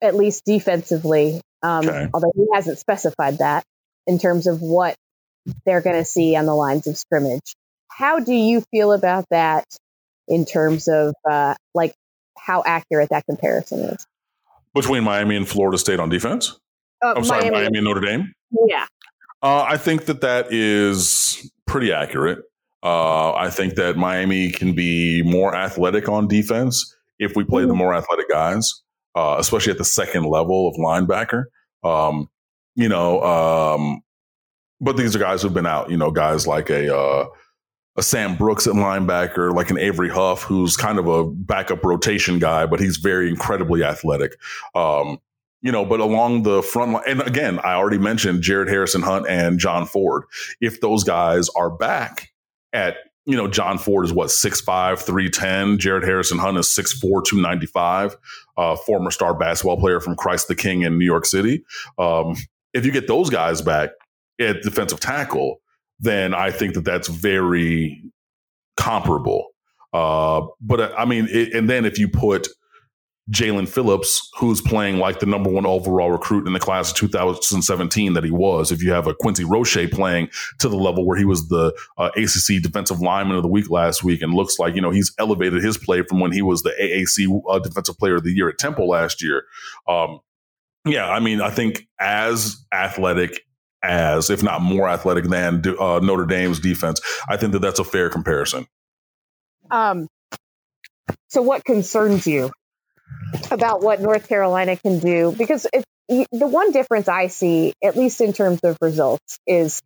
[0.00, 2.08] at least defensively, um, okay.
[2.14, 3.64] although he hasn't specified that
[4.06, 4.94] in terms of what
[5.64, 7.56] they're going to see on the lines of scrimmage.
[7.90, 9.64] How do you feel about that
[10.28, 11.92] in terms of uh, like
[12.38, 14.06] how accurate that comparison is?
[14.76, 16.56] Between Miami and Florida State on defense?
[17.02, 18.32] Uh, I'm sorry, Miami, Miami and Notre Dame?
[18.68, 18.86] Yeah.
[19.42, 22.44] Uh, I think that that is pretty accurate.
[22.86, 27.74] Uh, I think that Miami can be more athletic on defense if we play the
[27.74, 28.80] more athletic guys,
[29.16, 31.46] uh, especially at the second level of linebacker.
[31.82, 32.30] Um,
[32.76, 34.02] you know, um,
[34.80, 35.90] but these are guys who've been out.
[35.90, 37.26] You know, guys like a uh,
[37.96, 42.38] a Sam Brooks at linebacker, like an Avery Huff, who's kind of a backup rotation
[42.38, 44.38] guy, but he's very incredibly athletic.
[44.76, 45.18] Um,
[45.60, 49.26] you know, but along the front line, and again, I already mentioned Jared Harrison Hunt
[49.28, 50.22] and John Ford.
[50.60, 52.30] If those guys are back,
[52.76, 55.78] at you know, John Ford is what, 6'5, 310.
[55.78, 58.16] Jared Harrison Hunt is 6'4, 295,
[58.56, 61.64] uh, former star basketball player from Christ the King in New York City.
[61.98, 62.36] Um,
[62.72, 63.90] if you get those guys back
[64.40, 65.60] at defensive tackle,
[65.98, 68.00] then I think that that's very
[68.76, 69.48] comparable.
[69.92, 72.46] Uh, but I mean, it, and then if you put
[73.30, 78.12] Jaelan Phillips, who's playing like the number one overall recruit in the class of 2017
[78.12, 78.70] that he was.
[78.70, 80.28] If you have a Quincy Roche playing
[80.60, 84.04] to the level where he was the uh, ACC Defensive Lineman of the Week last
[84.04, 86.72] week, and looks like you know he's elevated his play from when he was the
[86.80, 89.42] AAC uh, Defensive Player of the Year at Temple last year.
[89.88, 90.20] Um,
[90.84, 93.44] yeah, I mean, I think as athletic
[93.82, 97.84] as, if not more athletic than uh, Notre Dame's defense, I think that that's a
[97.84, 98.68] fair comparison.
[99.70, 100.06] Um.
[101.28, 102.52] So, what concerns you
[103.50, 108.20] about what North Carolina can do because it, the one difference I see, at least
[108.20, 109.82] in terms of results, is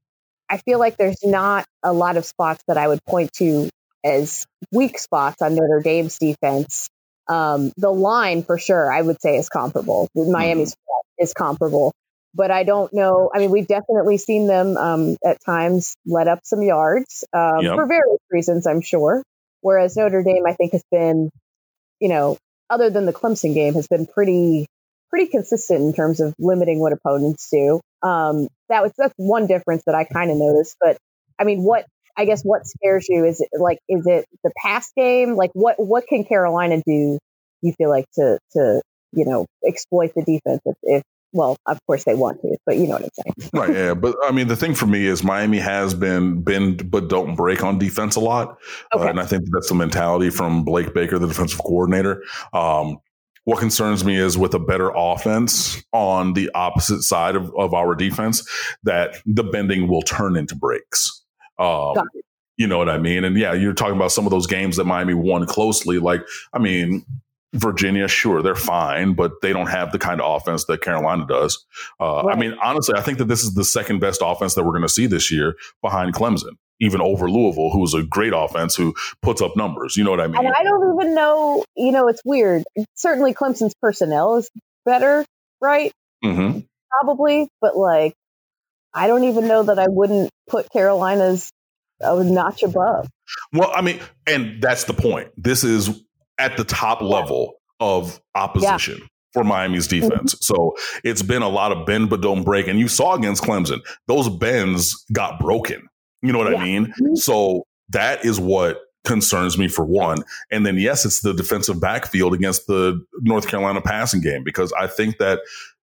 [0.49, 3.71] I feel like there's not a lot of spots that I would point to
[4.05, 6.89] as weak spots on Notre Dame's defense.
[7.29, 10.09] Um, the line for sure, I would say, is comparable.
[10.15, 11.25] Miami's mm-hmm.
[11.25, 11.93] is comparable,
[12.35, 13.31] but I don't know.
[13.33, 17.77] I mean, we've definitely seen them um, at times let up some yards um, yep.
[17.77, 19.23] for various reasons, I'm sure.
[19.61, 21.31] Whereas Notre Dame, I think, has been,
[22.01, 22.37] you know,
[22.71, 24.67] other than the Clemson game, has been pretty
[25.11, 27.81] pretty consistent in terms of limiting what opponents do.
[28.03, 30.77] Um, that was that's one difference that I kind of noticed.
[30.81, 30.97] But
[31.39, 31.85] I mean, what
[32.17, 35.35] I guess what scares you is it like is it the pass game?
[35.35, 37.19] Like what what can Carolina do?
[37.63, 38.81] You feel like to to
[39.13, 41.03] you know exploit the defense if, if
[41.33, 43.51] well, of course they want to, but you know what I'm saying.
[43.55, 43.75] right.
[43.75, 43.95] Yeah.
[43.95, 47.63] But I mean, the thing for me is Miami has been bend but don't break
[47.63, 48.59] on defense a lot.
[48.93, 49.07] Uh, okay.
[49.07, 52.23] Uh, and I think that's the mentality from Blake Baker, the defensive coordinator.
[52.53, 52.99] Um,
[53.45, 57.95] what concerns me is with a better offense on the opposite side of, of our
[57.95, 58.47] defense,
[58.83, 61.23] that the bending will turn into breaks.
[61.59, 61.97] Um,
[62.57, 63.25] you know what I mean?
[63.25, 65.99] And yeah, you're talking about some of those games that Miami won closely.
[65.99, 66.23] Like,
[66.53, 67.05] I mean,
[67.53, 71.65] Virginia, sure, they're fine, but they don't have the kind of offense that Carolina does.
[71.99, 72.37] Uh, right.
[72.37, 74.83] I mean, honestly, I think that this is the second best offense that we're going
[74.83, 79.43] to see this year behind Clemson, even over Louisville, who's a great offense who puts
[79.43, 79.97] up numbers.
[79.97, 80.47] You know what I mean?
[80.47, 82.63] And I don't even know, you know, it's weird.
[82.95, 84.49] Certainly Clemson's personnel is
[84.85, 85.25] better,
[85.61, 85.93] right?
[86.25, 86.61] Mm-hmm.
[87.03, 88.15] Probably, but like,
[88.95, 91.51] I don't even know that I wouldn't put Carolina's
[92.01, 93.09] a notch above.
[93.53, 95.29] Well, I mean, and that's the point.
[95.37, 96.03] This is
[96.41, 98.99] at the top level of opposition.
[98.99, 99.07] Yeah.
[99.33, 100.09] For Miami's mm-hmm.
[100.09, 100.35] defense.
[100.41, 100.75] So
[101.05, 102.67] it's been a lot of bend but don't break.
[102.67, 103.79] And you saw against Clemson,
[104.09, 105.87] those bends got broken.
[106.21, 106.59] You know what yeah.
[106.59, 106.87] I mean?
[106.87, 107.15] Mm-hmm.
[107.15, 110.25] So that is what concerns me for one.
[110.51, 114.89] And then, yes, it's the defensive backfield against the North Carolina passing game because I
[114.89, 115.39] think that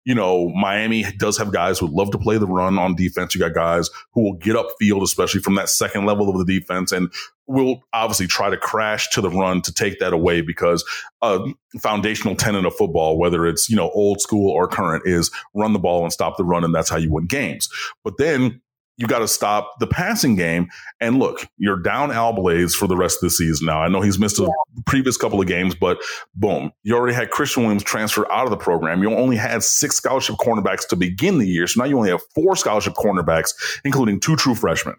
[0.05, 3.35] you know, Miami does have guys who love to play the run on defense.
[3.35, 6.91] You got guys who will get upfield, especially from that second level of the defense,
[6.91, 7.13] and
[7.47, 10.85] will obviously try to crash to the run to take that away because
[11.21, 11.39] a
[11.81, 15.79] foundational tenet of football, whether it's, you know, old school or current, is run the
[15.79, 17.69] ball and stop the run, and that's how you win games.
[18.03, 18.61] But then
[19.03, 20.69] you got to stop the passing game.
[21.01, 23.83] And look, you're down Al Blades for the rest of the season now.
[23.83, 24.49] I know he's missed a
[24.87, 26.01] previous couple of games, but
[26.37, 29.03] boom, you already had Christian Williams transfer out of the program.
[29.03, 31.67] You only had six scholarship cornerbacks to begin the year.
[31.67, 34.95] So now you only have four scholarship cornerbacks, including two true freshmen.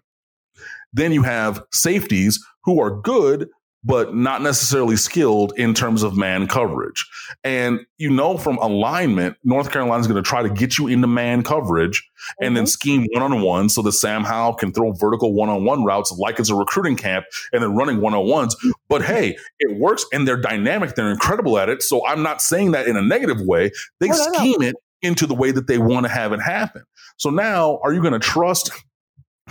[0.92, 3.48] Then you have safeties who are good,
[3.84, 7.06] but not necessarily skilled in terms of man coverage.
[7.42, 11.06] And you know from alignment, North Carolina is going to try to get you into
[11.06, 12.46] man coverage mm-hmm.
[12.46, 12.68] and then mm-hmm.
[12.68, 16.12] scheme one on one so that Sam Howell can throw vertical one on one routes
[16.12, 18.56] like it's a recruiting camp and then running one on ones.
[18.88, 20.94] But hey, it works and they're dynamic.
[20.94, 21.82] They're incredible at it.
[21.82, 23.70] So I'm not saying that in a negative way.
[24.00, 24.68] They oh, scheme no.
[24.68, 26.82] it into the way that they want to have it happen.
[27.18, 28.70] So now are you going to trust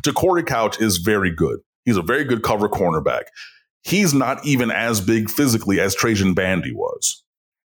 [0.02, 1.60] to Corey Couch is very good.
[1.86, 3.24] He's a very good cover cornerback
[3.84, 7.24] he's not even as big physically as Trajan Bandy was.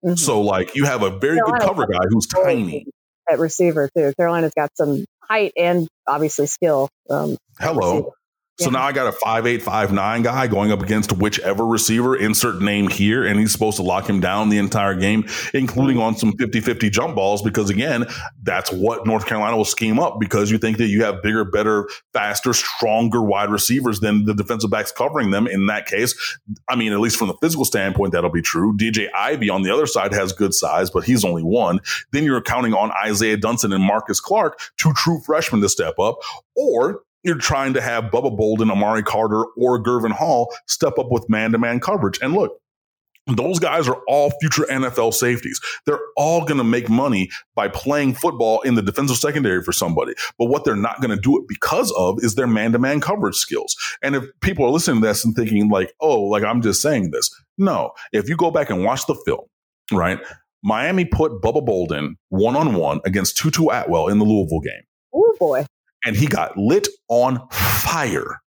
[0.05, 0.15] Mm-hmm.
[0.15, 2.85] So, like, you have a very good cover guy who's tiny.
[3.29, 4.13] At receiver, too.
[4.17, 6.89] Carolina's got some height and obviously skill.
[7.09, 8.13] Um, Hello.
[8.59, 12.15] So now I got a five eight five nine guy going up against whichever receiver,
[12.15, 15.25] insert name here, and he's supposed to lock him down the entire game,
[15.55, 18.05] including on some 50-50 jump balls, because again,
[18.43, 21.89] that's what North Carolina will scheme up because you think that you have bigger, better,
[22.13, 25.47] faster, stronger wide receivers than the defensive backs covering them.
[25.47, 26.37] In that case,
[26.69, 28.77] I mean, at least from the physical standpoint, that'll be true.
[28.77, 31.79] DJ Ivey on the other side has good size, but he's only one.
[32.11, 36.17] Then you're counting on Isaiah Dunson and Marcus Clark, two true freshmen to step up,
[36.55, 41.29] or you're trying to have Bubba Bolden, Amari Carter, or Gurvan Hall step up with
[41.29, 42.19] man to man coverage.
[42.21, 42.59] And look,
[43.27, 45.59] those guys are all future NFL safeties.
[45.85, 50.13] They're all going to make money by playing football in the defensive secondary for somebody.
[50.37, 52.99] But what they're not going to do it because of is their man to man
[52.99, 53.75] coverage skills.
[54.01, 57.11] And if people are listening to this and thinking, like, oh, like I'm just saying
[57.11, 57.91] this, no.
[58.11, 59.45] If you go back and watch the film,
[59.91, 60.19] right?
[60.61, 64.83] Miami put Bubba Bolden one on one against Tutu Atwell in the Louisville game.
[65.13, 65.65] Oh, boy
[66.05, 68.41] and he got lit on fire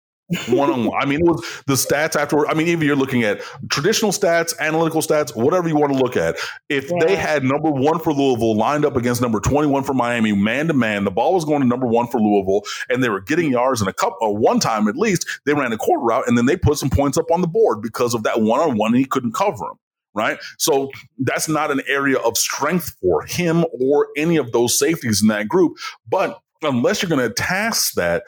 [0.48, 1.00] one on one.
[1.00, 2.48] I mean, it was the stats afterward.
[2.48, 3.40] I mean, even you're looking at
[3.70, 6.36] traditional stats, analytical stats, whatever you want to look at.
[6.68, 7.06] If yeah.
[7.06, 10.74] they had number one for Louisville lined up against number 21 for Miami, man to
[10.74, 13.80] man, the ball was going to number one for Louisville, and they were getting yards
[13.80, 16.46] and a couple, or one time at least, they ran a quarter route, and then
[16.46, 18.98] they put some points up on the board because of that one on one, and
[18.98, 19.78] he couldn't cover him
[20.16, 20.38] right?
[20.56, 25.28] So that's not an area of strength for him or any of those safeties in
[25.28, 25.76] that group.
[26.08, 28.24] But unless you're going to task that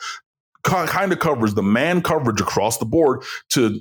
[0.64, 3.80] kind of covers the man coverage across the board to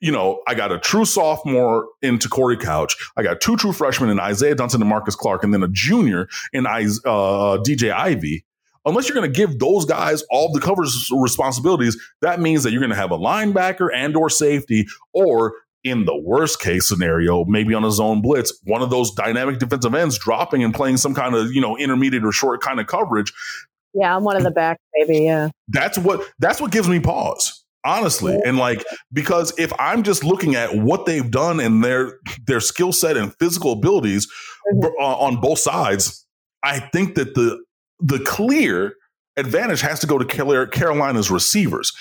[0.00, 2.96] you know, I got a true sophomore into Corey Couch.
[3.16, 6.26] I got two true freshmen in Isaiah Dunson and Marcus Clark, and then a junior
[6.52, 6.70] in uh,
[7.58, 8.44] DJ Ivey.
[8.86, 12.80] unless you're going to give those guys all the coverage responsibilities, that means that you're
[12.80, 15.52] going to have a linebacker and or safety, or
[15.84, 19.94] in the worst case scenario, maybe on a zone blitz, one of those dynamic defensive
[19.94, 23.32] ends dropping and playing some kind of, you know, intermediate or short kind of coverage.
[23.94, 25.24] Yeah, I'm one of the back, maybe.
[25.24, 25.50] Yeah.
[25.68, 30.54] That's what that's what gives me pause honestly and like because if i'm just looking
[30.54, 34.86] at what they've done and their their skill set and physical abilities mm-hmm.
[35.00, 36.26] Uh, on both sides
[36.62, 37.58] i think that the
[38.00, 38.94] the clear
[39.38, 41.92] advantage has to go to carolina's receivers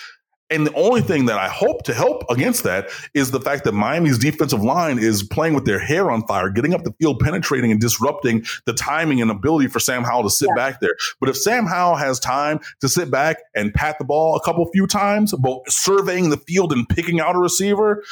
[0.49, 3.73] and the only thing that I hope to help against that is the fact that
[3.73, 7.71] Miami's defensive line is playing with their hair on fire, getting up the field, penetrating
[7.71, 10.55] and disrupting the timing and ability for Sam Howell to sit yeah.
[10.55, 10.95] back there.
[11.19, 14.65] But if Sam Howell has time to sit back and pat the ball a couple
[14.71, 18.03] few times, but surveying the field and picking out a receiver,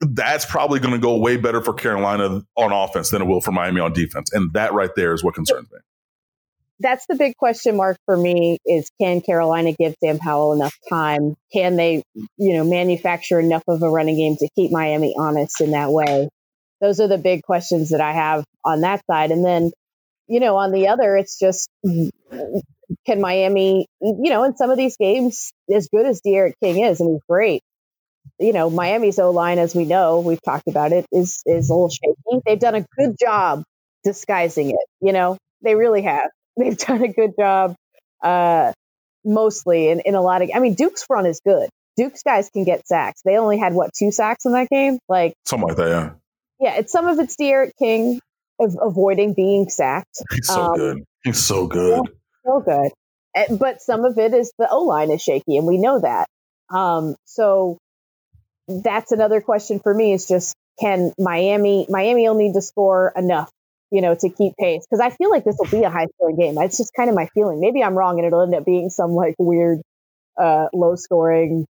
[0.00, 3.52] that's probably going to go way better for Carolina on offense than it will for
[3.52, 4.30] Miami on defense.
[4.32, 5.78] And that right there is what concerns me
[6.80, 11.34] that's the big question mark for me is can Carolina give Sam Howell enough time?
[11.52, 12.02] Can they,
[12.36, 16.28] you know, manufacture enough of a running game to keep Miami honest in that way?
[16.80, 19.30] Those are the big questions that I have on that side.
[19.30, 19.70] And then,
[20.28, 24.96] you know, on the other, it's just can Miami, you know, in some of these
[24.96, 27.62] games, as good as D'Eriq King is, and he's great,
[28.38, 31.72] you know, Miami's O line, as we know, we've talked about it, is is a
[31.72, 32.42] little shaky.
[32.44, 33.62] They've done a good job
[34.04, 34.86] disguising it.
[35.00, 36.30] You know, they really have.
[36.56, 37.74] They've done a good job,
[38.22, 38.72] uh,
[39.24, 40.50] mostly in, in a lot of.
[40.54, 41.68] I mean, Duke's front is good.
[41.96, 43.22] Duke's guys can get sacks.
[43.24, 45.88] They only had what two sacks in that game, like something like that.
[45.88, 46.10] Yeah,
[46.60, 46.78] yeah.
[46.78, 48.20] It's some of it's D'Eriq King
[48.60, 50.22] of avoiding being sacked.
[50.34, 51.04] He's so um, good.
[51.24, 52.02] He's so good.
[52.44, 53.58] So good.
[53.58, 56.26] But some of it is the O line is shaky, and we know that.
[56.70, 57.78] Um, so
[58.68, 60.12] that's another question for me.
[60.12, 63.50] Is just can Miami Miami will need to score enough
[63.90, 64.84] you know, to keep pace.
[64.88, 66.56] Because I feel like this will be a high scoring game.
[66.58, 67.60] It's just kind of my feeling.
[67.60, 69.80] Maybe I'm wrong and it'll end up being some like weird,
[70.38, 71.66] uh, low scoring,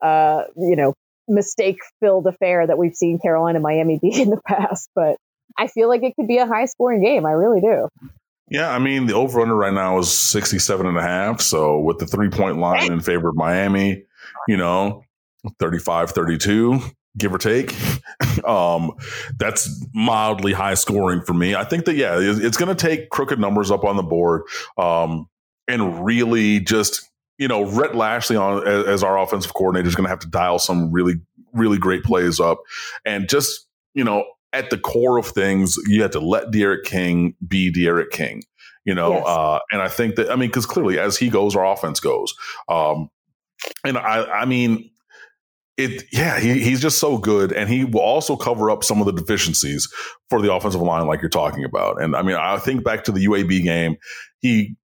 [0.00, 0.94] uh, you know,
[1.28, 4.88] mistake filled affair that we've seen Carolina Miami be in the past.
[4.94, 5.16] But
[5.56, 7.26] I feel like it could be a high scoring game.
[7.26, 7.88] I really do.
[8.50, 11.42] Yeah, I mean, the over under right now is 67 and a half.
[11.42, 14.04] So with the three point line in favor of Miami,
[14.46, 15.04] you know,
[15.58, 16.80] 35 32
[17.18, 17.74] give or take.
[18.44, 18.92] um,
[19.36, 21.54] that's mildly high scoring for me.
[21.54, 24.42] I think that, yeah, it's going to take crooked numbers up on the board
[24.76, 25.28] um,
[25.66, 27.02] and really just,
[27.38, 30.28] you know, Rhett Lashlee on as, as our offensive coordinator is going to have to
[30.28, 31.14] dial some really,
[31.52, 32.60] really great plays up.
[33.04, 37.34] And just, you know, at the core of things, you have to let D'Eriq King
[37.46, 38.42] be D'Eriq King.
[38.84, 39.24] You know, yes.
[39.26, 42.34] uh, and I think that I mean, because clearly, as he goes, our offense goes.
[42.70, 43.10] Um,
[43.84, 44.90] and I, I mean,
[45.78, 49.06] it yeah he, he's just so good and he will also cover up some of
[49.06, 49.88] the deficiencies
[50.28, 52.02] for the offensive line like you're talking about.
[52.02, 53.96] And i mean i think back to the uab game
[54.40, 54.76] he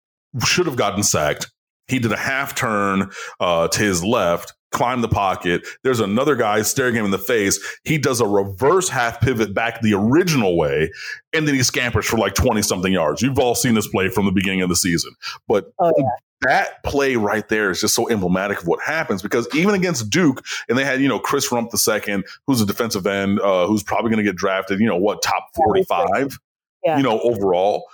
[0.45, 1.51] should have gotten sacked.
[1.87, 5.67] He did a half turn uh, to his left climbed the pocket.
[5.83, 7.59] There's another guy staring him in the face.
[7.83, 10.89] He does a reverse half pivot back the original way
[11.31, 13.21] and then he scampers for like 20 something yards.
[13.21, 15.13] You've all seen this play from the beginning of the season.
[15.47, 16.05] But oh, yeah
[16.43, 20.43] that play right there is just so emblematic of what happens because even against Duke,
[20.69, 23.83] and they had, you know, Chris Rumph the second, who's a defensive end, uh, who's
[23.83, 26.37] probably going to get drafted, you know, what, top 45,
[26.83, 26.97] yeah.
[26.97, 27.85] you know, overall.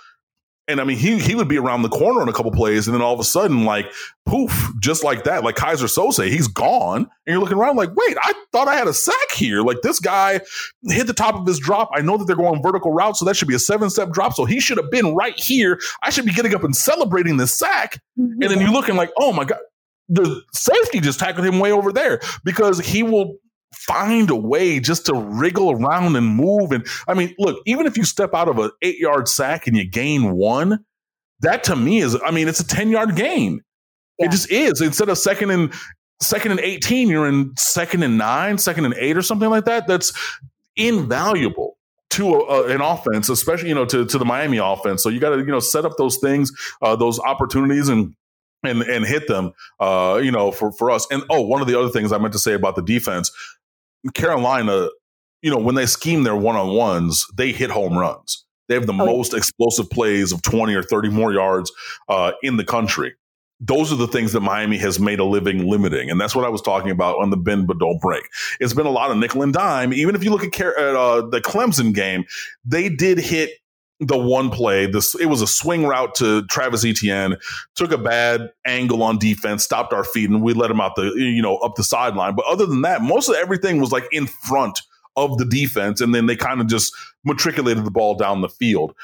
[0.70, 2.94] And I mean, he he would be around the corner in a couple plays, and
[2.94, 3.90] then all of a sudden, like
[4.24, 8.16] poof, just like that, like Keyser Söze, he's gone, and you're looking around like, wait,
[8.22, 9.62] I thought I had a sack here.
[9.62, 10.40] Like this guy
[10.84, 11.90] hit the top of his drop.
[11.92, 14.34] I know that they're going vertical route, so that should be a seven step drop.
[14.34, 15.80] So he should have been right here.
[16.02, 18.00] I should be getting up and celebrating this sack.
[18.16, 19.58] And then you're looking like, oh my god,
[20.08, 23.38] the safety just tackled him way over there because he will
[23.72, 26.72] find a way just to wriggle around and move.
[26.72, 29.76] And I mean, look, even if you step out of an eight yard sack and
[29.76, 30.84] you gain one,
[31.40, 33.60] that to me is, I mean, it's a 10 yard gain.
[34.18, 34.26] Yeah.
[34.26, 34.80] It just is.
[34.80, 35.72] Instead of second and
[36.20, 39.86] second and 18, you're in second and nine, second and eight or something like that.
[39.86, 40.12] That's
[40.76, 41.76] invaluable
[42.10, 45.02] to a, an offense, especially, you know, to, to the Miami offense.
[45.02, 46.50] So you got to, you know, set up those things,
[46.82, 48.14] uh, those opportunities and,
[48.62, 51.06] and and hit them, uh, you know, for for us.
[51.10, 53.30] And oh, one of the other things I meant to say about the defense,
[54.14, 54.88] Carolina,
[55.42, 58.44] you know, when they scheme their one on ones, they hit home runs.
[58.68, 61.72] They have the oh, most explosive plays of 20 or 30 more yards
[62.08, 63.14] uh, in the country.
[63.58, 66.08] Those are the things that Miami has made a living limiting.
[66.08, 68.22] And that's what I was talking about on the bend but don't break.
[68.58, 69.92] It's been a lot of nickel and dime.
[69.92, 72.24] Even if you look at, uh, the Clemson game,
[72.64, 73.50] they did hit
[74.00, 77.36] the one play, this it was a swing route to Travis Etienne,
[77.76, 81.12] took a bad angle on defense, stopped our feet, and we let him out the
[81.16, 82.34] you know up the sideline.
[82.34, 84.80] But other than that, most of everything was like in front
[85.16, 86.94] of the defense, and then they kind of just
[87.24, 88.94] matriculated the ball down the field.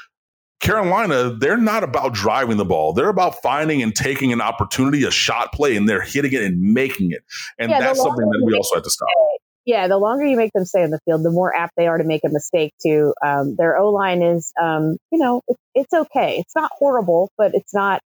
[0.59, 2.91] Carolina, they're not about driving the ball.
[2.91, 6.59] They're about finding and taking an opportunity, a shot play, and they're hitting it and
[6.73, 7.23] making it.
[7.59, 9.07] And yeah, that's something that we also have to stop.
[9.67, 11.97] Yeah, the longer you make them stay in the field, the more apt they are
[11.97, 12.73] to make a mistake.
[12.81, 16.37] Too, um, their O line is, um, you know, it, it's okay.
[16.39, 18.01] It's not horrible, but it's not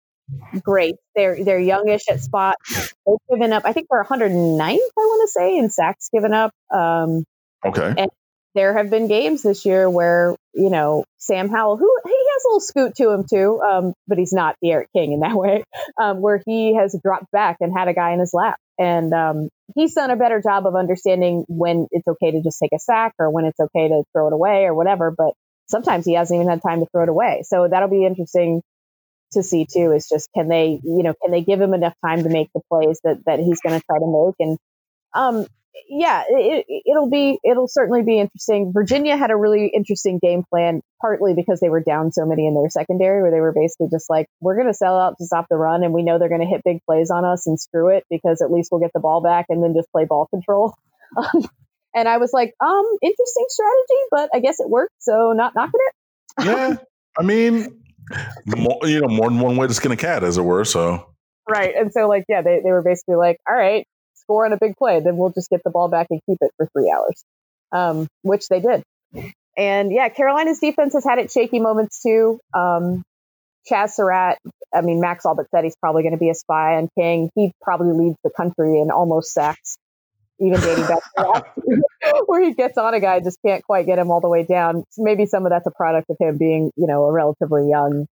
[0.62, 0.96] great.
[1.14, 2.56] They're they're youngish at spot.
[2.70, 3.62] They've given up.
[3.64, 4.60] I think they're 109th.
[4.60, 6.52] I want to say in sacks given up.
[6.70, 7.24] Um,
[7.64, 7.94] okay.
[7.96, 8.10] And
[8.54, 12.48] there have been games this year where you know Sam Howell, who he has a
[12.48, 15.64] little scoot to him too, um, but he's not the Eric King in that way,
[15.98, 19.48] um, where he has dropped back and had a guy in his lap, and um,
[19.74, 23.14] he's done a better job of understanding when it's okay to just take a sack
[23.18, 25.14] or when it's okay to throw it away or whatever.
[25.16, 25.34] But
[25.66, 28.62] sometimes he hasn't even had time to throw it away, so that'll be interesting
[29.32, 29.92] to see too.
[29.92, 32.60] Is just can they, you know, can they give him enough time to make the
[32.70, 34.58] plays that that he's going to try to make and
[35.14, 35.46] um,
[35.88, 38.72] yeah, it, will be it'll certainly be interesting.
[38.72, 42.54] Virginia had a really interesting game plan, partly because they were down so many in
[42.54, 45.46] their secondary, where they were basically just like, "We're going to sell out to stop
[45.48, 47.94] the run, and we know they're going to hit big plays on us, and screw
[47.94, 50.74] it, because at least we'll get the ball back, and then just play ball control."
[51.94, 55.80] and I was like, "Um, interesting strategy, but I guess it worked, so not knocking
[55.80, 56.76] it." yeah,
[57.18, 57.82] I mean,
[58.46, 60.64] more, you know, more than one way to skin a cat, as it were.
[60.64, 61.06] So
[61.48, 63.86] right, and so like, yeah, they they were basically like, "All right."
[64.26, 66.50] Score on a big play, then we'll just get the ball back and keep it
[66.56, 67.24] for three hours,
[67.72, 68.82] um, which they did.
[69.56, 72.38] And yeah, Carolina's defense has had its shaky moments too.
[72.52, 73.02] Um,
[73.70, 74.38] Chazz Surratt,
[74.74, 77.30] I mean, Mack all but said he's probably going to be a spy on King.
[77.34, 79.76] He probably leads the country in almost sacks,
[80.38, 84.10] even dating back to where he gets on a guy, just can't quite get him
[84.10, 84.84] all the way down.
[84.98, 88.06] Maybe some of that's a product of him being, you know, a relatively young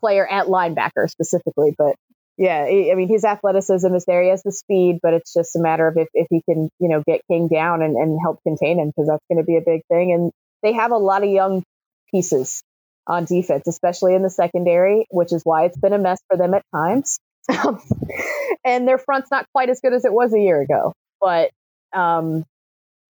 [0.00, 1.94] player at linebacker specifically, but
[2.38, 4.22] yeah, I mean, his athleticism is there.
[4.22, 6.88] He has the speed, but it's just a matter of if, if he can, you
[6.88, 9.60] know, get King down and, and help contain him because that's going to be a
[9.60, 10.12] big thing.
[10.12, 10.30] And
[10.62, 11.64] they have a lot of young
[12.12, 12.62] pieces
[13.08, 16.54] on defense, especially in the secondary, which is why it's been a mess for them
[16.54, 17.18] at times.
[18.64, 21.50] and their front's not quite as good as it was a year ago, but,
[21.92, 22.44] um,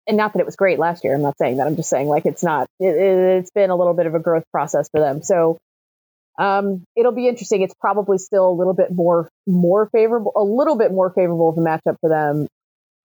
[0.07, 1.15] and not that it was great last year.
[1.15, 1.67] I'm not saying that.
[1.67, 2.69] I'm just saying like it's not.
[2.79, 5.23] It, it's been a little bit of a growth process for them.
[5.23, 5.59] So
[6.39, 7.63] um, it'll be interesting.
[7.63, 11.59] It's probably still a little bit more more favorable, a little bit more favorable of
[11.59, 12.49] a matchup for them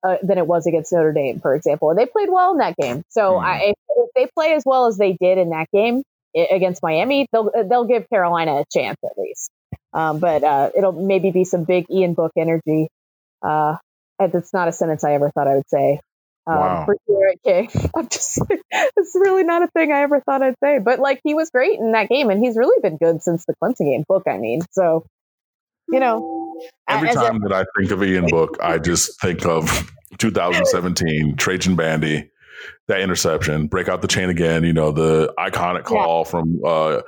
[0.03, 1.89] uh, than it was against Notre Dame, for example.
[1.89, 3.03] And they played well in that game.
[3.09, 3.43] So mm.
[3.43, 6.03] I, if, if, they play as well as they did in that game
[6.35, 9.49] against Miami, they'll they'll give Carolina a chance at least.
[9.93, 12.89] Um, but uh, it'll maybe be some big Ian Book energy.
[13.41, 13.77] Uh,
[14.19, 15.99] that's not a sentence I ever thought I would say
[16.47, 16.85] um, wow.
[16.85, 16.95] for
[17.43, 17.69] King.
[17.95, 18.39] I'm just,
[18.71, 20.79] it's really not a thing I ever thought I'd say.
[20.79, 23.55] But like, he was great in that game, and he's really been good since the
[23.61, 24.03] Clemson game.
[24.07, 25.05] Book, I mean, so
[25.87, 26.55] you know.
[26.87, 31.75] Every time a, that I think of Ian Book, I just think of 2017 Trajan
[31.75, 32.29] Bandy,
[32.87, 34.63] that interception, break out the chain again.
[34.63, 36.29] You know, the iconic call yeah.
[36.29, 36.61] from.
[36.65, 37.01] uh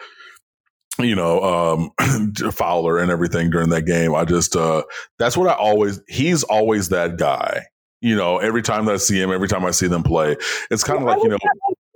[1.00, 4.16] you know, um, Fowler and everything during that game.
[4.16, 4.82] I just, uh,
[5.20, 7.68] that's what I always, he's always that guy
[8.02, 10.36] you know, every time that I see him, every time I see them play,
[10.70, 11.38] it's kind of like, you know.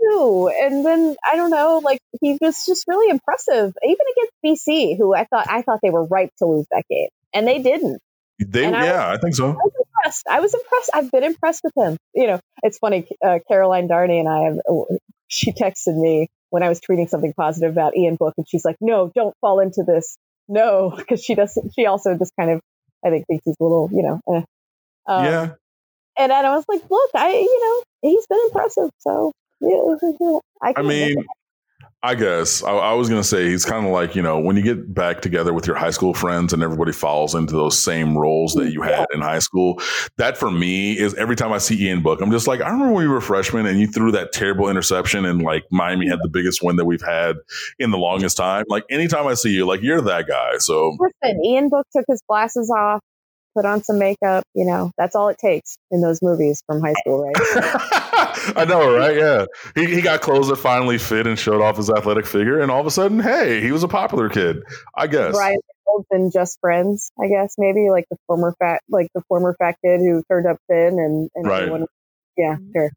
[0.01, 0.51] Too.
[0.61, 4.05] And then I don't know, like he was just really impressive, even
[4.43, 7.47] against BC, who I thought I thought they were ripe to lose that game, and
[7.47, 8.01] they didn't.
[8.39, 9.49] They, and yeah, I, was, I, think so.
[9.49, 10.27] I was impressed.
[10.27, 10.89] I was impressed.
[10.95, 11.97] I've been impressed with him.
[12.15, 13.07] You know, it's funny.
[13.23, 14.57] Uh, Caroline Darney and I have.
[15.27, 18.77] She texted me when I was tweeting something positive about Ian Book, and she's like,
[18.81, 20.17] "No, don't fall into this.
[20.49, 21.73] No," because she doesn't.
[21.77, 22.61] She also just kind of,
[23.05, 24.19] I think, thinks he's a little, you know.
[24.35, 24.41] Eh.
[25.07, 25.49] Um, yeah
[26.29, 28.89] and I was like, look, I, you know, he's been impressive.
[28.99, 31.23] So, yeah, I, I mean,
[32.03, 34.57] I guess I, I was going to say he's kind of like, you know, when
[34.57, 38.17] you get back together with your high school friends and everybody falls into those same
[38.17, 39.05] roles that you had yeah.
[39.13, 39.79] in high school.
[40.17, 42.93] That for me is every time I see Ian Book, I'm just like, I remember
[42.93, 46.29] when we were freshmen and you threw that terrible interception and like Miami had the
[46.29, 47.35] biggest win that we've had
[47.77, 48.65] in the longest time.
[48.67, 50.57] Like anytime I see you, like you're that guy.
[50.57, 53.01] So listen, Ian Book took his glasses off
[53.55, 54.43] put on some makeup.
[54.53, 57.35] You know, that's all it takes in those movies from high school, right?
[58.55, 59.15] I know, right?
[59.15, 59.45] Yeah.
[59.75, 62.59] He, he got clothes that finally fit and showed off his athletic figure.
[62.59, 64.63] And all of a sudden, hey, he was a popular kid,
[64.95, 65.33] I guess.
[65.33, 65.59] Brian
[66.09, 69.99] and Just Friends, I guess, maybe like the former fat, like the former fat kid
[69.99, 71.63] who turned up thin and, and right.
[71.63, 71.85] Everyone,
[72.37, 72.91] yeah, sure.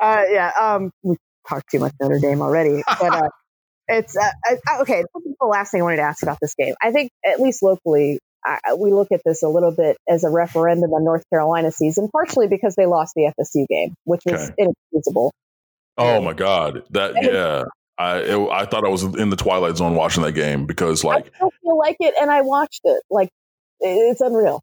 [0.00, 0.52] Uh, yeah.
[0.60, 1.16] Um, we
[1.48, 3.28] talked too much Notre Dame already, but, uh,
[3.88, 4.30] it's uh,
[4.80, 5.04] okay.
[5.40, 8.18] The last thing I wanted to ask about this game, I think at least locally,
[8.44, 12.08] I, we look at this a little bit as a referendum on North Carolina season,
[12.10, 14.54] partially because they lost the FSU game, which was okay.
[14.58, 15.32] inexcusable.
[15.96, 16.84] Oh my God!
[16.90, 17.64] That yeah,
[17.98, 21.32] I it, I thought I was in the twilight zone watching that game because like
[21.34, 23.02] I feel like it, and I watched it.
[23.10, 23.30] Like
[23.80, 24.62] it's unreal.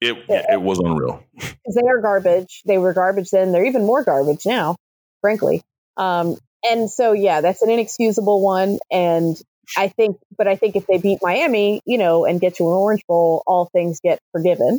[0.00, 1.24] It it, it was unreal.
[1.68, 2.62] They are garbage.
[2.64, 3.50] They were garbage then.
[3.50, 4.76] They're even more garbage now,
[5.20, 5.62] frankly.
[5.96, 8.78] Um, and so yeah, that's an inexcusable one.
[8.88, 9.36] And
[9.76, 12.74] I think, but I think if they beat Miami, you know, and get to an
[12.74, 14.78] Orange Bowl, all things get forgiven,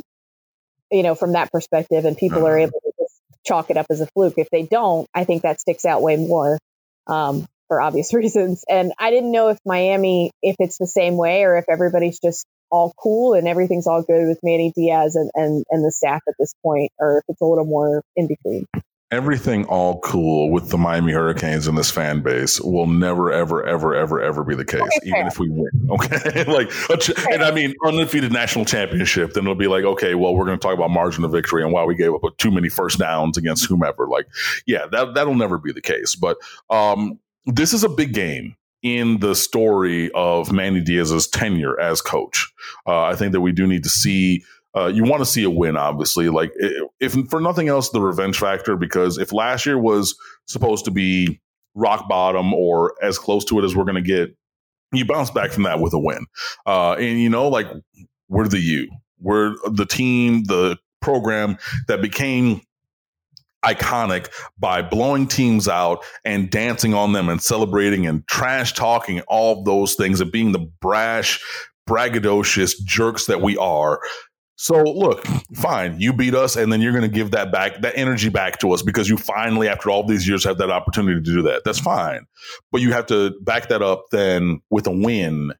[0.90, 4.00] you know, from that perspective, and people are able to just chalk it up as
[4.00, 4.34] a fluke.
[4.36, 6.58] If they don't, I think that sticks out way more
[7.06, 8.64] um, for obvious reasons.
[8.68, 12.46] And I didn't know if Miami, if it's the same way, or if everybody's just
[12.70, 16.34] all cool and everything's all good with Manny Diaz and, and, and the staff at
[16.38, 18.66] this point, or if it's a little more in between
[19.10, 23.94] everything all cool with the Miami Hurricanes and this fan base will never, ever, ever,
[23.94, 25.70] ever, ever be the case, okay, even if we win.
[25.90, 26.44] Okay.
[26.44, 26.70] like,
[27.30, 30.62] and I mean, undefeated national championship, then it'll be like, okay, well, we're going to
[30.62, 33.66] talk about margin of victory and why we gave up too many first downs against
[33.66, 34.06] whomever.
[34.06, 34.26] Like,
[34.66, 36.14] yeah, that, that'll never be the case.
[36.14, 36.36] But,
[36.68, 42.52] um, this is a big game in the story of Manny Diaz's tenure as coach.
[42.86, 44.44] Uh, I think that we do need to see
[44.78, 46.28] uh, you want to see a win, obviously.
[46.28, 46.52] Like,
[47.00, 50.16] if for nothing else, the revenge factor, because if last year was
[50.46, 51.40] supposed to be
[51.74, 54.36] rock bottom or as close to it as we're going to get,
[54.92, 56.26] you bounce back from that with a win.
[56.66, 57.66] Uh, and, you know, like,
[58.28, 58.88] we're the you,
[59.20, 61.56] we're the team, the program
[61.86, 62.60] that became
[63.64, 69.64] iconic by blowing teams out and dancing on them and celebrating and trash talking all
[69.64, 71.42] those things and being the brash
[71.88, 74.00] braggadocious jerks that we are
[74.60, 77.96] so look, fine, you beat us, and then you're going to give that back, that
[77.96, 81.20] energy back to us because you finally, after all these years, have that opportunity to
[81.20, 81.62] do that.
[81.64, 82.26] That's fine,
[82.72, 85.52] but you have to back that up then with a win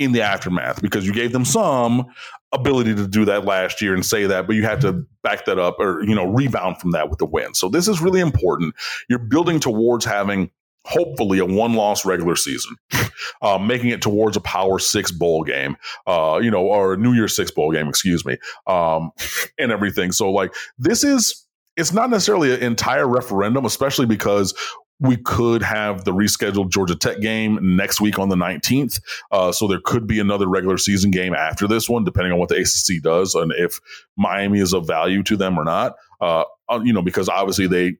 [0.00, 2.06] in the aftermath because you gave them some
[2.50, 5.60] ability to do that last year and say that, but you have to back that
[5.60, 7.54] up or you know rebound from that with the win.
[7.54, 8.74] So this is really important.
[9.08, 10.50] You're building towards having
[10.84, 12.76] hopefully a one loss regular season,
[13.42, 15.76] uh, making it towards a Power Six bowl game,
[16.06, 19.10] uh, you know, or a New Year's Six bowl game, excuse me, um,
[19.58, 20.12] and everything.
[20.12, 24.54] So, like, this is, it's not necessarily an entire referendum, especially because
[25.00, 29.00] we could have the rescheduled Georgia Tech game next week on the 19th.
[29.30, 32.50] Uh, so there could be another regular season game after this one, depending on what
[32.50, 33.80] the ACC does and if
[34.18, 35.94] Miami is of value to them or not.
[36.20, 37.94] Uh, uh you know, because obviously they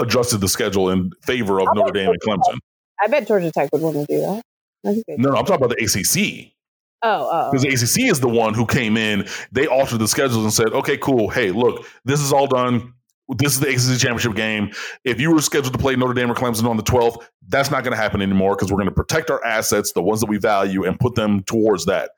[0.00, 2.58] adjusted the schedule in favor of I Notre Dame and Clemson.
[3.00, 4.42] I bet Georgia Tech would want to do that.
[4.82, 6.52] No, no, I'm talking about the ACC.
[7.02, 7.68] Oh, because oh.
[7.68, 7.70] oh.
[7.70, 9.26] the ACC is the one who came in.
[9.52, 11.28] They altered the schedules and said, "Okay, cool.
[11.28, 12.94] Hey, look, this is all done
[13.36, 14.72] this is the ACC championship game.
[15.04, 17.84] If you were scheduled to play Notre Dame or Clemson on the 12th, that's not
[17.84, 20.38] going to happen anymore because we're going to protect our assets, the ones that we
[20.38, 22.10] value, and put them towards that.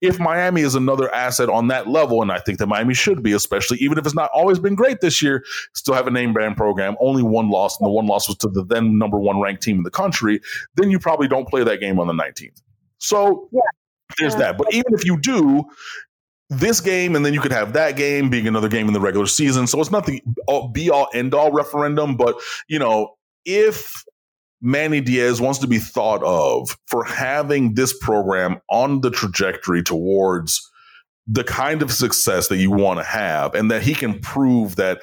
[0.00, 3.32] If Miami is another asset on that level, and I think that Miami should be,
[3.32, 5.44] especially even if it's not always been great this year,
[5.74, 8.48] still have a name brand program, only one loss, and the one loss was to
[8.48, 10.40] the then number one ranked team in the country,
[10.74, 12.60] then you probably don't play that game on the 19th.
[12.98, 13.60] So yeah.
[14.18, 14.58] there's that.
[14.58, 15.64] But even if you do,
[16.50, 19.26] this game and then you could have that game being another game in the regular
[19.26, 19.66] season.
[19.66, 20.20] So it's not the
[20.72, 22.36] be all end all referendum, but
[22.68, 24.04] you know, if
[24.60, 30.60] Manny Diaz wants to be thought of for having this program on the trajectory towards
[31.26, 35.00] the kind of success that you want to have and that he can prove that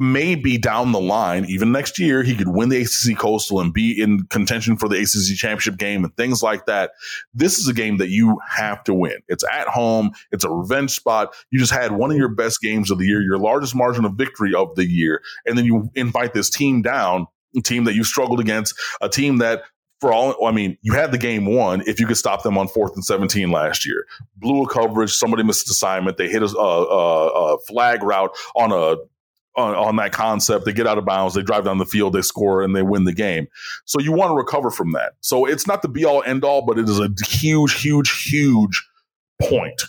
[0.00, 4.00] maybe down the line, even next year, he could win the ACC Coastal and be
[4.00, 6.92] in contention for the ACC championship game and things like that.
[7.34, 9.18] This is a game that you have to win.
[9.28, 10.12] It's at home.
[10.32, 11.34] It's a revenge spot.
[11.50, 14.14] You just had one of your best games of the year, your largest margin of
[14.14, 15.20] victory of the year.
[15.44, 19.36] And then you invite this team down, a team that you struggled against, a team
[19.38, 19.64] that
[20.00, 22.68] for all, I mean, you had the game won if you could stop them on
[22.68, 24.06] fourth and 17 last year.
[24.36, 28.96] Blew a coverage, somebody missed assignment, they hit a, a, a flag route on a
[29.56, 30.64] on, on, that concept.
[30.64, 33.04] They get out of bounds, they drive down the field, they score, and they win
[33.04, 33.48] the game.
[33.84, 35.14] So you want to recover from that.
[35.20, 38.88] So it's not the be all end all, but it is a huge, huge, huge
[39.42, 39.82] point.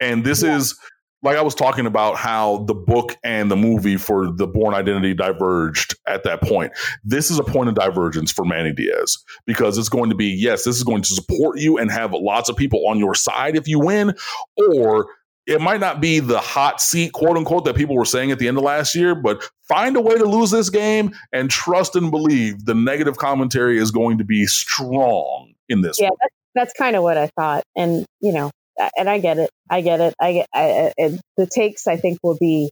[0.00, 0.56] And this yeah.
[0.56, 0.78] is
[1.22, 5.14] like I was talking about how the book and the movie for the Bourne Identity
[5.14, 6.72] diverged at that point.
[7.04, 10.64] This is a point of divergence for Manny Diaz because it's going to be yes,
[10.64, 13.66] this is going to support you and have lots of people on your side if
[13.66, 14.14] you win,
[14.56, 15.08] or
[15.46, 18.48] it might not be the hot seat, quote unquote, that people were saying at the
[18.48, 22.10] end of last year, but find a way to lose this game and trust and
[22.10, 26.00] believe the negative commentary is going to be strong in this.
[26.00, 27.62] Yeah, that's, that's kind of what I thought.
[27.76, 28.50] And, you know,
[28.96, 29.50] and I get it.
[29.70, 30.14] I get it.
[30.20, 32.70] I get I, I, the takes, I think, will be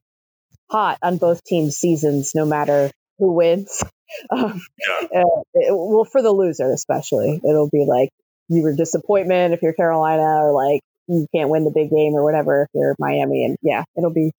[0.70, 3.82] hot on both teams' seasons, no matter who wins.
[4.30, 5.22] Um, yeah.
[5.22, 8.10] uh, it, well, for the loser, especially, it'll be like
[8.48, 12.24] you were disappointment if you're Carolina, or like you can't win the big game or
[12.24, 13.44] whatever if you're Miami.
[13.44, 14.32] And yeah, it'll be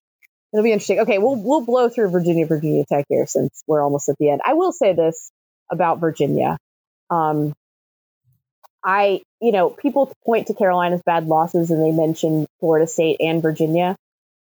[0.52, 1.00] it'll be interesting.
[1.00, 4.40] Okay, we'll we'll blow through Virginia Virginia Tech here since we're almost at the end.
[4.44, 5.30] I will say this
[5.70, 6.58] about Virginia.
[7.10, 7.54] Um,
[8.84, 13.42] I you know people point to Carolina's bad losses and they mention Florida State and
[13.42, 13.96] Virginia.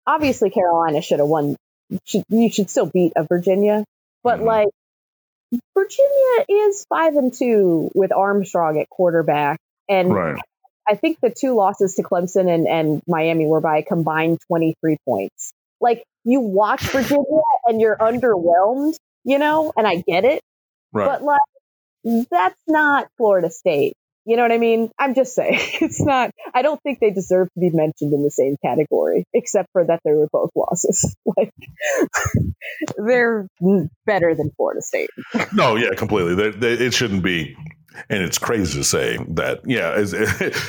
[0.05, 1.55] Obviously, Carolina should have won.
[2.05, 3.85] Should, you should still beat a Virginia,
[4.23, 4.47] but mm-hmm.
[4.47, 4.67] like
[5.73, 10.41] Virginia is five and two with Armstrong at quarterback And Right.
[10.87, 14.97] I think the two losses to Clemson and, and Miami were by a combined 23
[15.07, 15.51] points.
[15.79, 20.41] Like you watch Virginia and you're underwhelmed, you know, and I get it,
[20.93, 21.05] Right.
[21.07, 23.93] but like that's not Florida State.
[24.25, 24.89] You know what I mean?
[24.97, 28.31] I'm just saying it's not, I don't think they deserve to be mentioned in the
[28.31, 31.15] same category, except for that they were both losses.
[31.35, 31.51] Like
[32.97, 33.47] they're
[34.05, 35.09] better than Florida State.
[35.53, 36.35] No, yeah, completely.
[36.35, 37.55] They, they, it shouldn't be.
[38.09, 39.97] And it's crazy to say that, yeah,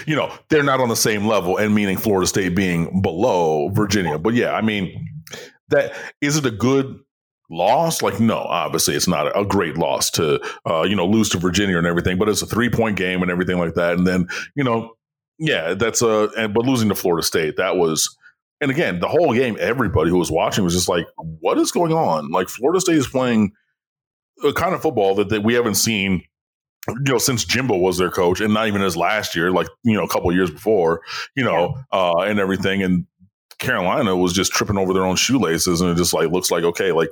[0.06, 4.18] you know, they're not on the same level, and meaning Florida State being below Virginia.
[4.18, 5.08] But yeah, I mean,
[5.68, 6.98] that is it a good
[7.50, 8.02] loss?
[8.02, 11.78] Like, no, obviously it's not a great loss to, uh, you know, lose to Virginia
[11.78, 13.96] and everything, but it's a three point game and everything like that.
[13.96, 14.94] And then, you know,
[15.38, 18.16] yeah, that's a, and, but losing to Florida State, that was,
[18.60, 21.92] and again, the whole game, everybody who was watching was just like, what is going
[21.92, 22.30] on?
[22.30, 23.52] Like, Florida State is playing
[24.44, 26.22] a kind of football that, that we haven't seen
[26.88, 29.96] you know, since Jimbo was their coach, and not even as last year, like you
[29.96, 31.00] know, a couple years before,
[31.34, 33.06] you know, uh, and everything, and
[33.58, 36.92] Carolina was just tripping over their own shoelaces, and it just like looks like okay,
[36.92, 37.08] like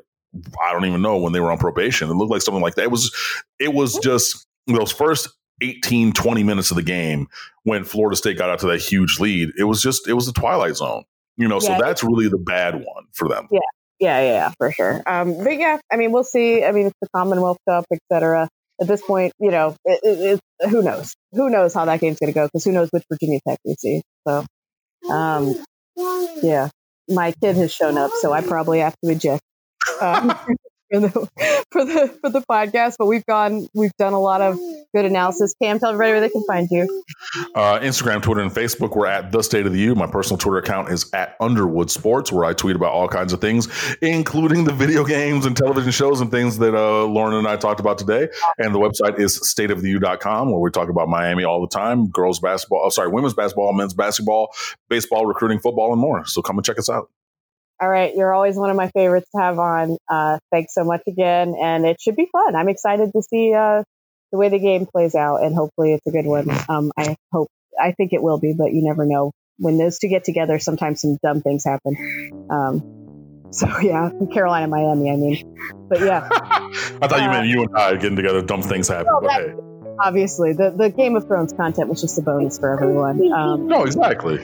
[0.63, 2.09] I don't even know when they were on probation.
[2.09, 2.85] It looked like something like that.
[2.85, 3.15] It was,
[3.59, 5.29] it was just those first
[5.61, 7.29] 18, 20 minutes of the game
[7.65, 9.51] when Florida State got out to that huge lead.
[9.59, 11.05] It was just, it was the twilight zone,
[11.37, 11.59] you know.
[11.59, 13.49] So that's really the bad one for them.
[13.51, 13.61] Yeah,
[14.01, 15.03] yeah, yeah, for sure.
[15.07, 16.65] Um, but yeah, I mean, we'll see.
[16.65, 18.49] I mean, it's the Commonwealth Cup, et cetera.
[18.83, 21.15] At this point, you know, it, it, it, who knows?
[21.33, 22.47] Who knows how that game's going to go?
[22.47, 24.03] Because who knows which Virginia Tech we see?
[24.29, 24.45] So,
[25.11, 25.55] um,
[26.43, 26.71] yeah,
[27.09, 29.43] my kid has shown up, so I probably have to eject
[30.01, 30.33] um,
[30.93, 31.09] for the
[31.71, 32.97] for the for the podcast.
[32.99, 34.59] But we've gone, we've done a lot of
[34.95, 35.55] good analysis.
[35.61, 37.05] Cam, tell everybody where they can find you.
[37.55, 39.95] Uh, Instagram, Twitter, and Facebook, we're at The State of the U.
[39.95, 43.41] My personal Twitter account is at Underwood Sports, where I tweet about all kinds of
[43.41, 43.69] things,
[44.03, 47.81] including the video games and television shows and things that uh, Lauren and I talked
[47.81, 48.29] about today.
[48.59, 52.83] And the website is stateoftheu.com, where we talk about Miami all the time girls basketball,
[52.85, 54.55] oh, sorry, women's basketball, men's basketball,
[54.89, 56.25] baseball, recruiting, football, and more.
[56.27, 57.11] So come and check us out.
[57.83, 59.97] All right, you're always one of my favorites to have on.
[60.09, 62.55] Uh, thanks so much again, and it should be fun.
[62.55, 63.83] I'm excited to see uh,
[64.31, 66.49] the way the game plays out, and hopefully it's a good one.
[66.69, 67.49] Um, I hope,
[67.81, 69.33] I think it will be, but you never know.
[69.59, 72.47] When those two get together, sometimes some dumb things happen.
[72.49, 75.11] Um, so yeah, Carolina, Miami.
[75.11, 75.57] I mean,
[75.89, 79.07] but yeah, I thought you Uh, meant you and I getting together, dumb things happen.
[79.07, 79.55] No, But that- hey,
[80.01, 83.21] obviously the the Game of Thrones content was just a bonus for everyone.
[83.33, 84.39] Um, no, exactly.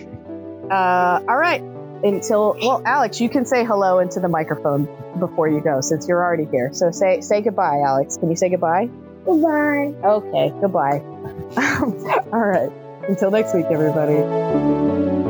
[0.70, 1.62] uh, all right.
[2.02, 4.88] Until well, Alex, you can say hello into the microphone
[5.18, 6.70] before you go, since you're already here.
[6.72, 8.16] So say say goodbye, Alex.
[8.16, 8.88] Can you say goodbye?
[9.24, 9.94] Goodbye.
[10.04, 11.00] Okay, goodbye.
[12.32, 12.70] All right.
[13.08, 15.27] Until next week, everybody.